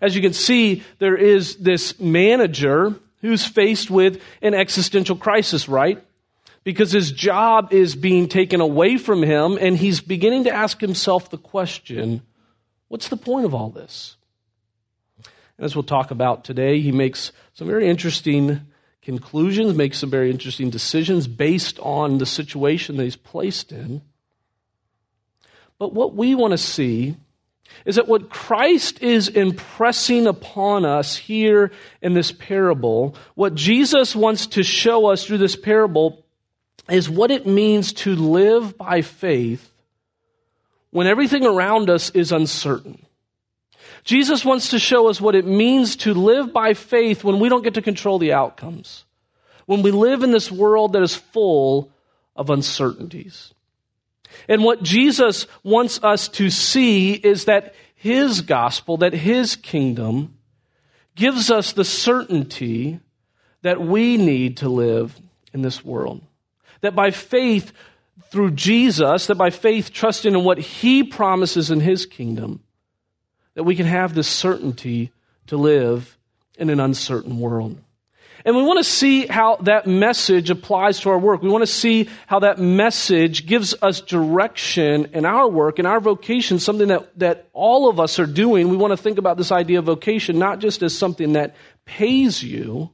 As 0.00 0.16
you 0.16 0.22
can 0.22 0.32
see, 0.32 0.82
there 0.98 1.16
is 1.16 1.54
this 1.56 2.00
manager 2.00 2.96
who's 3.20 3.46
faced 3.46 3.90
with 3.90 4.20
an 4.42 4.54
existential 4.54 5.14
crisis, 5.14 5.68
right? 5.68 6.04
Because 6.66 6.90
his 6.90 7.12
job 7.12 7.72
is 7.72 7.94
being 7.94 8.26
taken 8.26 8.60
away 8.60 8.96
from 8.96 9.22
him, 9.22 9.56
and 9.60 9.76
he's 9.76 10.00
beginning 10.00 10.42
to 10.44 10.50
ask 10.50 10.80
himself 10.80 11.30
the 11.30 11.38
question 11.38 12.22
what's 12.88 13.08
the 13.08 13.16
point 13.16 13.46
of 13.46 13.54
all 13.54 13.70
this? 13.70 14.16
And 15.56 15.64
as 15.64 15.76
we'll 15.76 15.84
talk 15.84 16.10
about 16.10 16.42
today, 16.42 16.80
he 16.80 16.90
makes 16.90 17.30
some 17.52 17.68
very 17.68 17.88
interesting 17.88 18.62
conclusions, 19.00 19.76
makes 19.76 19.98
some 19.98 20.10
very 20.10 20.28
interesting 20.28 20.68
decisions 20.68 21.28
based 21.28 21.78
on 21.78 22.18
the 22.18 22.26
situation 22.26 22.96
that 22.96 23.04
he's 23.04 23.14
placed 23.14 23.70
in. 23.70 24.02
But 25.78 25.94
what 25.94 26.16
we 26.16 26.34
want 26.34 26.50
to 26.50 26.58
see 26.58 27.14
is 27.84 27.94
that 27.94 28.08
what 28.08 28.28
Christ 28.28 29.00
is 29.04 29.28
impressing 29.28 30.26
upon 30.26 30.84
us 30.84 31.14
here 31.14 31.70
in 32.02 32.14
this 32.14 32.32
parable, 32.32 33.14
what 33.36 33.54
Jesus 33.54 34.16
wants 34.16 34.48
to 34.48 34.64
show 34.64 35.06
us 35.06 35.24
through 35.24 35.38
this 35.38 35.54
parable, 35.54 36.25
is 36.90 37.10
what 37.10 37.30
it 37.30 37.46
means 37.46 37.92
to 37.92 38.14
live 38.14 38.78
by 38.78 39.02
faith 39.02 39.72
when 40.90 41.06
everything 41.06 41.44
around 41.44 41.90
us 41.90 42.10
is 42.10 42.32
uncertain. 42.32 43.04
Jesus 44.04 44.44
wants 44.44 44.70
to 44.70 44.78
show 44.78 45.08
us 45.08 45.20
what 45.20 45.34
it 45.34 45.44
means 45.44 45.96
to 45.96 46.14
live 46.14 46.52
by 46.52 46.74
faith 46.74 47.24
when 47.24 47.40
we 47.40 47.48
don't 47.48 47.64
get 47.64 47.74
to 47.74 47.82
control 47.82 48.18
the 48.18 48.32
outcomes. 48.32 49.04
When 49.66 49.82
we 49.82 49.90
live 49.90 50.22
in 50.22 50.30
this 50.30 50.50
world 50.50 50.92
that 50.92 51.02
is 51.02 51.16
full 51.16 51.90
of 52.36 52.50
uncertainties. 52.50 53.52
And 54.48 54.62
what 54.62 54.82
Jesus 54.82 55.46
wants 55.64 56.02
us 56.02 56.28
to 56.28 56.50
see 56.50 57.14
is 57.14 57.46
that 57.46 57.74
his 57.94 58.42
gospel, 58.42 58.98
that 58.98 59.12
his 59.12 59.56
kingdom, 59.56 60.38
gives 61.16 61.50
us 61.50 61.72
the 61.72 61.84
certainty 61.84 63.00
that 63.62 63.80
we 63.80 64.16
need 64.16 64.58
to 64.58 64.68
live 64.68 65.18
in 65.52 65.62
this 65.62 65.84
world. 65.84 66.22
That 66.80 66.94
by 66.94 67.10
faith 67.10 67.72
through 68.30 68.52
Jesus, 68.52 69.26
that 69.26 69.36
by 69.36 69.50
faith 69.50 69.92
trusting 69.92 70.34
in 70.34 70.44
what 70.44 70.58
he 70.58 71.04
promises 71.04 71.70
in 71.70 71.80
his 71.80 72.06
kingdom, 72.06 72.62
that 73.54 73.64
we 73.64 73.76
can 73.76 73.86
have 73.86 74.14
this 74.14 74.28
certainty 74.28 75.12
to 75.46 75.56
live 75.56 76.16
in 76.58 76.70
an 76.70 76.80
uncertain 76.80 77.38
world. 77.38 77.78
And 78.44 78.56
we 78.56 78.62
want 78.62 78.78
to 78.78 78.84
see 78.84 79.26
how 79.26 79.56
that 79.62 79.88
message 79.88 80.50
applies 80.50 81.00
to 81.00 81.10
our 81.10 81.18
work. 81.18 81.42
We 81.42 81.48
want 81.48 81.62
to 81.62 81.66
see 81.66 82.08
how 82.28 82.38
that 82.40 82.60
message 82.60 83.44
gives 83.44 83.74
us 83.82 84.00
direction 84.00 85.06
in 85.12 85.24
our 85.24 85.48
work, 85.48 85.80
in 85.80 85.86
our 85.86 85.98
vocation, 85.98 86.60
something 86.60 86.86
that, 86.88 87.18
that 87.18 87.48
all 87.52 87.88
of 87.88 87.98
us 87.98 88.20
are 88.20 88.26
doing. 88.26 88.68
We 88.68 88.76
want 88.76 88.92
to 88.92 88.96
think 88.96 89.18
about 89.18 89.36
this 89.36 89.50
idea 89.50 89.80
of 89.80 89.86
vocation 89.86 90.38
not 90.38 90.60
just 90.60 90.84
as 90.84 90.96
something 90.96 91.32
that 91.32 91.56
pays 91.86 92.40
you, 92.40 92.90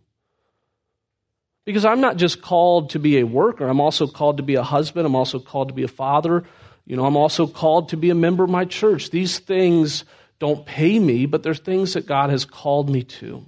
because 1.65 1.85
I'm 1.85 2.01
not 2.01 2.17
just 2.17 2.43
called 2.43 2.91
to 2.91 2.99
be 2.99 3.19
a 3.19 3.27
worker, 3.27 3.69
I'm 3.69 3.81
also 3.81 4.07
called 4.07 4.39
to 4.39 4.43
be 4.43 4.57
a 4.57 4.63
husband, 4.63 5.07
I'm 5.07 5.15
also 5.15 5.39
called 5.39 5.69
to 5.69 5.75
be 5.75 5.85
a 5.85 5.89
father. 5.89 6.45
You 6.85 6.97
know, 6.97 7.05
I'm 7.05 7.17
also 7.17 7.47
called 7.47 7.91
to 7.91 7.97
be 7.97 8.11
a 8.11 8.15
member 8.15 8.43
of 8.43 8.51
my 8.51 8.65
church. 8.65 9.11
These 9.11 9.39
things 9.39 10.05
don't 10.41 10.67
pay 10.67 10.99
me, 10.99 11.27
but 11.27 11.45
they're 11.45 11.55
things 11.55 11.95
that 11.95 12.07
God 12.07 12.31
has 12.31 12.45
called 12.45 12.91
me 12.91 13.05
to. 13.05 13.45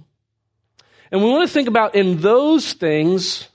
And 1.11 1.21
we 1.21 1.29
want 1.29 1.47
to 1.47 1.53
think 1.53 1.67
about 1.67 1.95
in 1.95 2.21
those 2.21 2.73
things, 2.73 3.49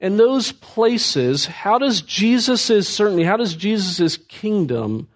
in 0.00 0.16
those 0.16 0.52
places, 0.52 1.46
how 1.46 1.78
does 1.78 2.02
Jesus' 2.02 2.88
certainty, 2.88 3.22
how 3.22 3.36
does 3.36 3.54
Jesus' 3.54 4.16
kingdom 4.16 5.08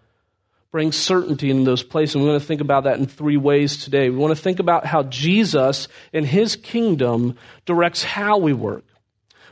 bring 0.71 0.93
certainty 0.93 1.51
in 1.51 1.65
those 1.65 1.83
places? 1.83 2.15
And 2.15 2.25
we 2.25 2.31
want 2.31 2.41
to 2.41 2.47
think 2.47 2.61
about 2.61 2.85
that 2.85 2.99
in 2.99 3.07
three 3.07 3.37
ways 3.37 3.83
today. 3.85 4.11
We 4.11 4.17
want 4.17 4.37
to 4.37 4.43
think 4.43 4.61
about 4.61 4.87
how 4.87 5.03
Jesus 5.05 5.89
and 6.13 6.27
his 6.27 6.57
kingdom 6.57 7.37
directs 7.67 8.03
how 8.03 8.39
we 8.39 8.53
work. 8.53 8.85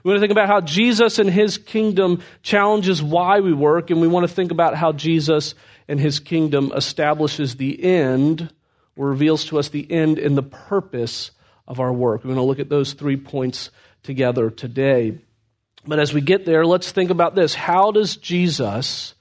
We 0.04 0.10
want 0.10 0.18
to 0.18 0.20
think 0.20 0.32
about 0.32 0.48
how 0.48 0.60
Jesus 0.60 1.18
and 1.18 1.28
his 1.28 1.58
kingdom 1.58 2.22
challenges 2.42 3.02
why 3.02 3.40
we 3.40 3.52
work, 3.52 3.90
and 3.90 4.00
we 4.00 4.08
want 4.08 4.28
to 4.28 4.32
think 4.32 4.52
about 4.52 4.76
how 4.76 4.92
Jesus 4.92 5.54
and 5.88 5.98
his 5.98 6.20
kingdom 6.20 6.72
establishes 6.75 7.56
the 7.56 7.82
end 7.82 8.52
or 8.96 9.08
reveals 9.08 9.44
to 9.46 9.58
us 9.58 9.68
the 9.68 9.90
end 9.90 10.18
and 10.18 10.37
the 10.37 10.42
purpose 10.42 11.32
of 11.66 11.80
our 11.80 11.92
work. 11.92 12.22
We're 12.22 12.28
going 12.28 12.37
to 12.37 12.42
look 12.42 12.58
at 12.60 12.68
those 12.68 12.92
three 12.92 13.16
points 13.16 13.70
together 14.02 14.50
today. 14.50 15.18
But 15.87 15.98
as 15.98 16.14
we 16.14 16.20
get 16.20 16.44
there, 16.44 16.64
let's 16.64 16.90
think 16.92 17.10
about 17.10 17.34
this. 17.34 17.54
How 17.54 17.90
does 17.90 18.16
Jesus 18.16 19.14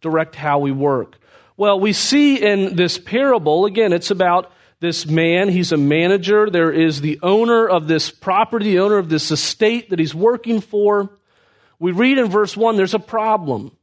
direct 0.00 0.34
how 0.34 0.58
we 0.58 0.72
work? 0.72 1.18
Well, 1.56 1.78
we 1.78 1.92
see 1.92 2.36
in 2.36 2.76
this 2.76 2.98
parable, 2.98 3.66
again, 3.66 3.92
it's 3.92 4.10
about 4.10 4.52
this 4.80 5.06
man. 5.06 5.48
He's 5.48 5.72
a 5.72 5.76
manager. 5.76 6.50
There 6.50 6.72
is 6.72 7.00
the 7.00 7.20
owner 7.22 7.68
of 7.68 7.86
this 7.88 8.10
property, 8.10 8.70
the 8.70 8.80
owner 8.80 8.98
of 8.98 9.08
this 9.08 9.30
estate 9.30 9.90
that 9.90 9.98
he's 9.98 10.14
working 10.14 10.60
for. 10.60 11.10
We 11.78 11.92
read 11.92 12.18
in 12.18 12.26
verse 12.26 12.56
1 12.56 12.76
there's 12.76 12.94
a 12.94 12.98
problem. 12.98 13.76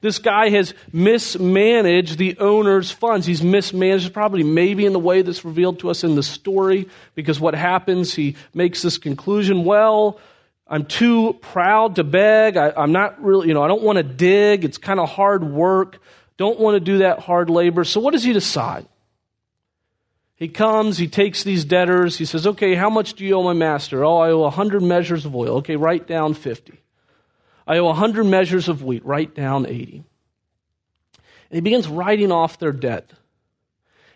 This 0.00 0.18
guy 0.18 0.48
has 0.50 0.72
mismanaged 0.92 2.16
the 2.16 2.38
owner's 2.38 2.90
funds. 2.90 3.26
He's 3.26 3.42
mismanaged 3.42 4.06
the 4.06 4.10
property, 4.10 4.42
maybe 4.42 4.86
in 4.86 4.94
the 4.94 4.98
way 4.98 5.20
that's 5.20 5.44
revealed 5.44 5.80
to 5.80 5.90
us 5.90 6.04
in 6.04 6.14
the 6.14 6.22
story, 6.22 6.88
because 7.14 7.38
what 7.38 7.54
happens, 7.54 8.14
he 8.14 8.36
makes 8.54 8.80
this 8.80 8.96
conclusion 8.96 9.64
well, 9.64 10.18
I'm 10.66 10.86
too 10.86 11.34
proud 11.42 11.96
to 11.96 12.04
beg. 12.04 12.56
I, 12.56 12.72
am 12.76 12.92
not 12.92 13.22
really, 13.22 13.48
you 13.48 13.54
know, 13.54 13.62
I 13.62 13.68
don't 13.68 13.82
want 13.82 13.96
to 13.96 14.04
dig. 14.04 14.64
It's 14.64 14.78
kind 14.78 15.00
of 15.00 15.10
hard 15.10 15.42
work. 15.44 16.00
Don't 16.40 16.58
want 16.58 16.74
to 16.76 16.80
do 16.80 16.98
that 16.98 17.18
hard 17.18 17.50
labor. 17.50 17.84
So 17.84 18.00
what 18.00 18.12
does 18.12 18.24
he 18.24 18.32
decide? 18.32 18.86
He 20.36 20.48
comes, 20.48 20.96
he 20.96 21.06
takes 21.06 21.44
these 21.44 21.66
debtors, 21.66 22.16
he 22.16 22.24
says, 22.24 22.46
Okay, 22.46 22.74
how 22.74 22.88
much 22.88 23.12
do 23.12 23.26
you 23.26 23.34
owe 23.34 23.42
my 23.42 23.52
master? 23.52 24.02
Oh, 24.02 24.16
I 24.16 24.30
owe 24.30 24.40
100 24.44 24.82
measures 24.82 25.26
of 25.26 25.36
oil. 25.36 25.58
Okay, 25.58 25.76
write 25.76 26.06
down 26.06 26.32
50. 26.32 26.80
I 27.66 27.76
owe 27.76 27.84
100 27.84 28.24
measures 28.24 28.70
of 28.70 28.82
wheat. 28.82 29.04
Write 29.04 29.34
down 29.34 29.66
80. 29.66 29.96
And 29.96 30.04
he 31.50 31.60
begins 31.60 31.88
writing 31.88 32.32
off 32.32 32.58
their 32.58 32.72
debt. 32.72 33.10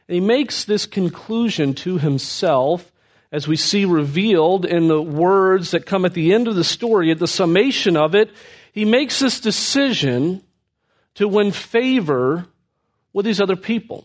And 0.09 0.15
he 0.15 0.21
makes 0.21 0.65
this 0.65 0.87
conclusion 0.87 1.75
to 1.75 1.99
himself, 1.99 2.91
as 3.33 3.47
we 3.47 3.57
see 3.57 3.85
revealed 3.85 4.65
in 4.65 4.89
the 4.89 5.03
words 5.03 5.73
that 5.73 5.85
come 5.85 6.07
at 6.07 6.15
the 6.15 6.33
end 6.33 6.49
of 6.49 6.57
the 6.57 6.65
story, 6.65 7.11
at 7.11 7.19
the 7.19 7.29
summation 7.29 7.99
of 7.99 8.15
it. 8.15 8.31
He 8.73 8.87
makes 8.87 9.19
this 9.19 9.41
decision 9.41 10.43
to 11.15 11.29
win 11.29 11.53
favor 11.53 12.47
with 13.13 13.25
these 13.25 13.41
other 13.41 13.57
people 13.57 14.05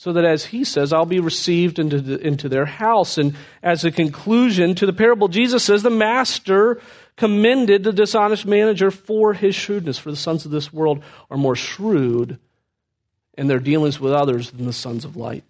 so 0.00 0.14
that 0.14 0.24
as 0.24 0.46
he 0.46 0.64
says, 0.64 0.94
I'll 0.94 1.04
be 1.04 1.20
received 1.20 1.78
into, 1.78 2.00
the, 2.00 2.26
into 2.26 2.48
their 2.48 2.64
house. 2.64 3.18
And 3.18 3.36
as 3.62 3.84
a 3.84 3.90
conclusion 3.90 4.74
to 4.76 4.86
the 4.86 4.94
parable, 4.94 5.28
Jesus 5.28 5.62
says, 5.62 5.82
the 5.82 5.90
master 5.90 6.80
commended 7.18 7.84
the 7.84 7.92
dishonest 7.92 8.46
manager 8.46 8.90
for 8.90 9.34
his 9.34 9.54
shrewdness, 9.54 9.98
for 9.98 10.10
the 10.10 10.16
sons 10.16 10.46
of 10.46 10.52
this 10.52 10.72
world 10.72 11.02
are 11.30 11.36
more 11.36 11.54
shrewd 11.54 12.38
in 13.36 13.46
their 13.46 13.58
dealings 13.58 14.00
with 14.00 14.14
others 14.14 14.52
than 14.52 14.64
the 14.64 14.72
sons 14.72 15.04
of 15.04 15.16
light. 15.16 15.44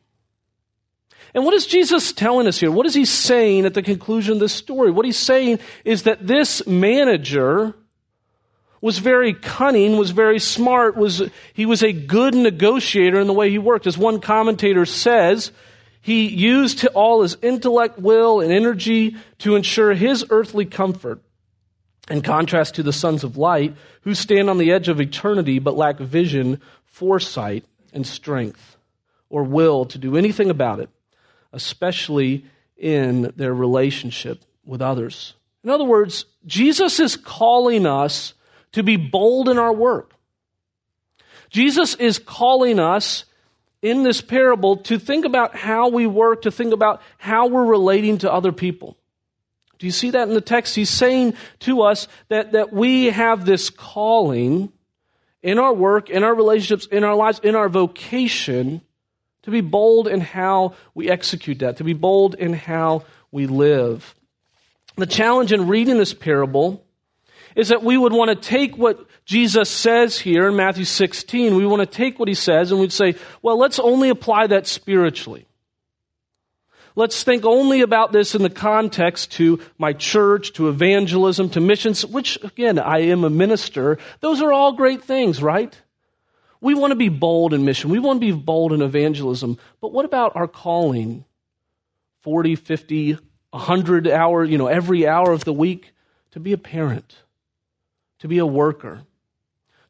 And 1.33 1.45
what 1.45 1.55
is 1.55 1.67
Jesus 1.67 2.13
telling 2.13 2.49
us 2.49 2.59
here? 2.59 2.73
What 2.73 2.87
is 2.87 2.95
he 2.95 3.05
saying 3.05 3.67
at 3.67 3.75
the 3.75 3.85
conclusion 3.85 4.33
of 4.33 4.41
this 4.41 4.53
story? 4.53 4.91
What 4.91 5.07
he's 5.07 5.17
saying 5.17 5.61
is 5.85 6.03
that 6.03 6.27
this 6.27 6.67
manager 6.67 7.77
was 8.81 8.99
very 8.99 9.35
cunning, 9.35 9.99
was 9.99 10.11
very 10.11 10.39
smart, 10.39 10.97
was, 10.97 11.23
he 11.53 11.67
was 11.67 11.83
a 11.83 11.93
good 11.93 12.35
negotiator 12.35 13.21
in 13.21 13.27
the 13.27 13.33
way 13.33 13.51
he 13.51 13.59
worked. 13.59 13.87
As 13.87 13.99
one 13.99 14.21
commentator 14.21 14.87
says, 14.87 15.53
he 16.01 16.29
used 16.29 16.87
all 16.89 17.23
his 17.23 17.37
intellect, 17.43 17.99
will, 17.99 18.41
and 18.41 18.53
energy 18.53 19.17
to 19.39 19.55
ensure 19.55 19.93
his 19.93 20.25
earthly 20.31 20.65
comfort. 20.65 21.21
In 22.11 22.23
contrast 22.23 22.75
to 22.75 22.83
the 22.83 22.93
sons 22.93 23.23
of 23.23 23.37
light, 23.37 23.77
who 24.01 24.15
stand 24.15 24.51
on 24.51 24.59
the 24.59 24.73
edge 24.73 24.89
of 24.89 25.01
eternity 25.01 25.59
but 25.59 25.77
lack 25.77 25.99
vision, 25.99 26.61
foresight, 26.85 27.65
and 27.93 28.07
strength, 28.07 28.77
or 29.29 29.45
will 29.45 29.85
to 29.85 29.99
do 29.99 30.17
anything 30.17 30.51
about 30.51 30.81
it, 30.81 30.89
especially 31.53 32.45
in 32.77 33.33
their 33.37 33.55
relationship 33.55 34.43
with 34.65 34.81
others. 34.81 35.35
In 35.63 35.71
other 35.71 35.85
words, 35.85 36.25
Jesus 36.47 36.99
is 36.99 37.17
calling 37.17 37.87
us 37.87 38.35
to 38.73 38.83
be 38.83 38.97
bold 38.97 39.49
in 39.49 39.59
our 39.59 39.73
work. 39.73 40.15
Jesus 41.51 41.95
is 41.97 42.19
calling 42.19 42.79
us 42.79 43.25
in 43.83 44.03
this 44.03 44.21
parable 44.21 44.77
to 44.77 44.99
think 44.99 45.25
about 45.25 45.57
how 45.57 45.89
we 45.89 46.07
work, 46.07 46.43
to 46.43 46.51
think 46.51 46.73
about 46.73 47.03
how 47.19 47.49
we're 47.49 47.65
relating 47.65 48.19
to 48.19 48.33
other 48.33 48.53
people. 48.53 48.97
Do 49.79 49.87
you 49.87 49.93
see 49.93 50.11
that 50.11 50.29
in 50.29 50.35
the 50.35 50.43
text? 50.43 50.77
He's 50.77 50.91
saying 50.91 51.35
to 51.61 51.83
us 51.83 52.07
that, 52.29 52.53
that 52.53 52.73
we 52.73 53.07
have 53.07 53.47
this 53.47 53.71
calling 53.71 54.71
in 55.43 55.59
our 55.59 55.73
work, 55.73 56.11
in 56.11 56.23
our 56.23 56.35
relationships, 56.35 56.87
in 56.87 57.03
our 57.03 57.15
lives, 57.15 57.41
in 57.43 57.57
our 57.57 57.69
vocation 57.69 58.83
to 59.43 59.51
be 59.51 59.63
bold 59.63 60.07
in 60.07 60.21
how 60.21 60.75
we 60.95 61.09
execute 61.09 61.61
that, 61.61 61.79
to 61.79 61.85
be 61.85 61.95
bold 61.95 62.35
in 62.35 62.53
how 62.53 63.05
we 63.33 63.47
live. 63.47 64.15
The 64.97 65.07
challenge 65.07 65.51
in 65.53 65.67
reading 65.67 65.97
this 65.97 66.13
parable 66.13 66.85
is 67.57 67.69
that 67.69 67.83
we 67.83 67.97
would 67.97 68.13
want 68.13 68.31
to 68.31 68.49
take 68.49 68.77
what 68.77 69.07
Jesus 69.25 69.71
says 69.71 70.19
here 70.19 70.49
in 70.49 70.57
Matthew 70.57 70.85
16, 70.85 71.55
we 71.55 71.67
want 71.67 71.81
to 71.81 71.87
take 71.87 72.19
what 72.19 72.29
he 72.29 72.35
says 72.35 72.73
and 72.73 72.81
we'd 72.81 72.93
say, 72.93 73.15
well, 73.43 73.59
let's 73.59 73.79
only 73.79 74.09
apply 74.09 74.49
that 74.49 74.67
spiritually. 74.67 75.47
Let's 76.97 77.23
think 77.23 77.45
only 77.45 77.83
about 77.83 78.13
this 78.13 78.35
in 78.35 78.43
the 78.43 78.51
context 78.51 79.33
to 79.33 79.61
my 79.79 79.93
church, 79.93 80.53
to 80.55 80.69
evangelism, 80.69 81.49
to 81.51 81.61
missions, 81.61 82.05
which, 82.05 82.37
again, 82.43 82.79
I 82.79 82.99
am 83.03 83.23
a 83.23 83.31
minister. 83.31 83.99
Those 84.21 84.43
are 84.43 84.53
all 84.53 84.73
great 84.73 85.05
things, 85.05 85.41
right? 85.41 85.81
We 86.61 86.75
want 86.75 86.91
to 86.91 86.97
be 86.97 87.09
bold 87.09 87.55
in 87.55 87.65
mission. 87.65 87.91
We 87.91 88.01
want 88.01 88.21
to 88.21 88.27
be 88.27 88.33
bold 88.33 88.73
in 88.73 88.83
evangelism. 88.83 89.59
But 89.81 89.93
what 89.93 90.05
about 90.05 90.35
our 90.35 90.49
calling? 90.49 91.25
40, 92.23 92.57
50, 92.57 93.17
100 93.51 94.09
hours, 94.09 94.51
you 94.51 94.59
know, 94.59 94.67
every 94.67 95.07
hour 95.07 95.33
of 95.33 95.45
the 95.45 95.53
week 95.53 95.93
to 96.33 96.41
be 96.41 96.53
a 96.53 96.59
parent 96.59 97.17
to 98.21 98.29
be 98.29 98.39
a 98.39 98.47
worker, 98.47 99.03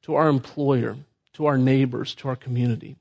to 0.03 0.15
our 0.15 0.29
employer, 0.29 0.97
to 1.35 1.47
our 1.47 1.59
neighbors, 1.59 2.15
to 2.17 2.29
our 2.29 2.37
community. 2.37 2.97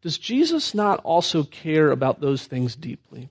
Does 0.00 0.18
Jesus 0.18 0.74
not 0.74 1.00
also 1.00 1.44
care 1.44 1.90
about 1.90 2.20
those 2.20 2.46
things 2.46 2.74
deeply? 2.74 3.30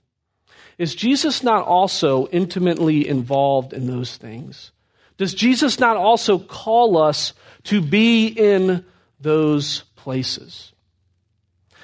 Is 0.78 0.94
Jesus 0.94 1.42
not 1.42 1.66
also 1.66 2.26
intimately 2.28 3.06
involved 3.06 3.72
in 3.72 3.86
those 3.86 4.16
things? 4.16 4.72
Does 5.18 5.34
Jesus 5.34 5.78
not 5.78 5.96
also 5.96 6.38
call 6.38 6.96
us 6.96 7.34
to 7.64 7.80
be 7.82 8.26
in 8.26 8.84
those 9.20 9.82
places? 9.96 10.72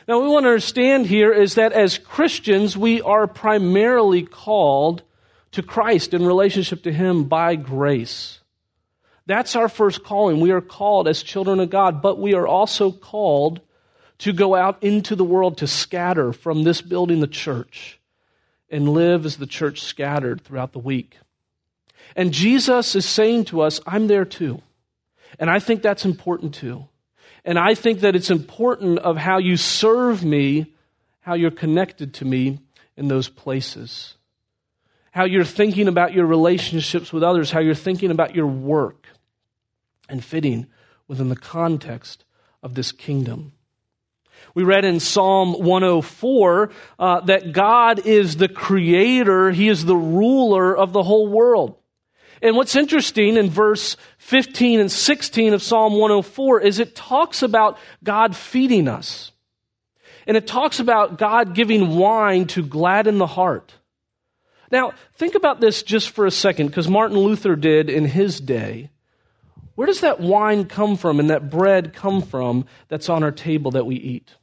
Now, 0.07 0.19
what 0.19 0.25
we 0.25 0.31
want 0.31 0.45
to 0.45 0.49
understand 0.49 1.07
here 1.07 1.33
is 1.33 1.57
that 1.57 1.73
as 1.73 1.99
Christians, 1.99 2.76
we 2.76 3.02
are 3.02 3.26
primarily 3.26 4.23
called 4.23 5.02
to 5.52 5.62
Christ 5.62 6.14
in 6.14 6.25
relationship 6.25 6.83
to 6.85 6.93
Him 6.93 7.25
by 7.25 7.57
grace. 7.57 8.40
That's 9.29 9.57
our 9.57 9.69
first 9.69 10.05
calling. 10.05 10.41
We 10.41 10.53
are 10.53 10.63
called 10.63 11.07
as 11.07 11.23
children 11.23 11.61
of 11.61 11.69
God, 11.69 12.01
but 12.01 12.19
we 12.19 12.33
are 12.33 12.47
also 12.47 12.91
called 12.91 13.61
to 14.21 14.33
go 14.33 14.55
out 14.55 14.83
into 14.83 15.15
the 15.15 15.23
world 15.23 15.59
to 15.59 15.67
scatter 15.67 16.33
from 16.33 16.63
this 16.63 16.81
building, 16.81 17.21
the 17.21 17.27
church, 17.27 18.01
and 18.71 18.89
live 18.89 19.27
as 19.27 19.37
the 19.37 19.47
church 19.47 19.83
scattered 19.83 20.41
throughout 20.41 20.73
the 20.73 20.79
week. 20.79 21.19
And 22.17 22.33
Jesus 22.33 22.97
is 22.97 23.05
saying 23.05 23.45
to 23.47 23.61
us, 23.61 23.81
I'm 23.87 24.07
there 24.07 24.25
too. 24.25 24.63
And 25.39 25.51
I 25.51 25.59
think 25.59 25.83
that's 25.83 26.07
important 26.07 26.55
too. 26.55 26.89
And 27.45 27.59
I 27.59 27.75
think 27.75 28.01
that 28.01 28.17
it's 28.17 28.31
important 28.31 28.99
of 29.01 29.19
how 29.19 29.37
you 29.37 29.59
serve 29.59 30.25
me, 30.25 30.73
how 31.21 31.35
you're 31.35 31.51
connected 31.51 32.15
to 32.15 32.25
me 32.25 32.61
in 32.97 33.09
those 33.09 33.29
places. 33.29 34.15
How 35.11 35.27
you're 35.27 35.45
thinking 35.45 35.87
about 35.87 36.15
your 36.15 36.25
relationships 36.25 37.13
with 37.13 37.23
others, 37.23 37.51
how 37.51 37.61
you're 37.61 37.75
thinking 37.75 38.11
about 38.11 38.35
your 38.35 38.47
work 38.47 39.08
and 40.09 40.25
fitting 40.25 40.67
within 41.07 41.29
the 41.29 41.37
context 41.37 42.25
of 42.62 42.75
this 42.75 42.93
kingdom. 42.93 43.53
We 44.55 44.65
read 44.65 44.85
in 44.85 45.00
Psalm 45.00 45.55
104 45.55 46.71
uh, 46.99 47.21
that 47.23 47.53
God 47.53 48.07
is 48.07 48.37
the 48.37 48.49
creator, 48.49 49.50
He 49.50 49.69
is 49.69 49.85
the 49.85 49.97
ruler 49.97 50.77
of 50.77 50.93
the 50.93 51.03
whole 51.03 51.29
world. 51.29 51.77
And 52.41 52.57
what's 52.57 52.77
interesting 52.77 53.37
in 53.37 53.50
verse 53.50 53.97
15 54.19 54.81
and 54.81 54.93
16 54.93 55.55
of 55.55 55.62
Psalm 55.62 55.95
104 55.95 56.61
is 56.61 56.79
it 56.79 56.95
talks 56.95 57.43
about 57.43 57.79
God 58.05 58.37
feeding 58.37 58.87
us. 58.87 59.33
And 60.27 60.37
it 60.37 60.47
talks 60.47 60.79
about 60.79 61.19
God 61.19 61.55
giving 61.55 61.97
wine 61.97 62.47
to 62.49 62.62
gladden 62.62 63.19
the 63.19 63.27
heart. 63.27 63.75
Now, 64.71 64.93
think 65.15 65.35
about 65.35 65.61
this 65.61 65.83
just 65.83 66.11
for 66.11 66.27
a 66.27 66.31
second, 66.31 66.67
because 66.67 66.88
Martin 66.88 67.17
Luther 67.19 67.57
did 67.57 67.88
in 67.88 68.05
his 68.05 68.38
day. 68.38 68.91
Where 69.79 69.87
does 69.87 70.01
that 70.01 70.19
wine 70.19 70.65
come 70.65 70.97
from 70.97 71.21
and 71.21 71.31
that 71.31 71.51
bread 71.51 71.93
come 71.93 72.21
from 72.21 72.65
that's 72.89 73.09
on 73.09 73.23
our 73.23 73.31
table 73.31 73.71
that 73.71 73.87
we 73.87 73.95
eat? 73.95 74.35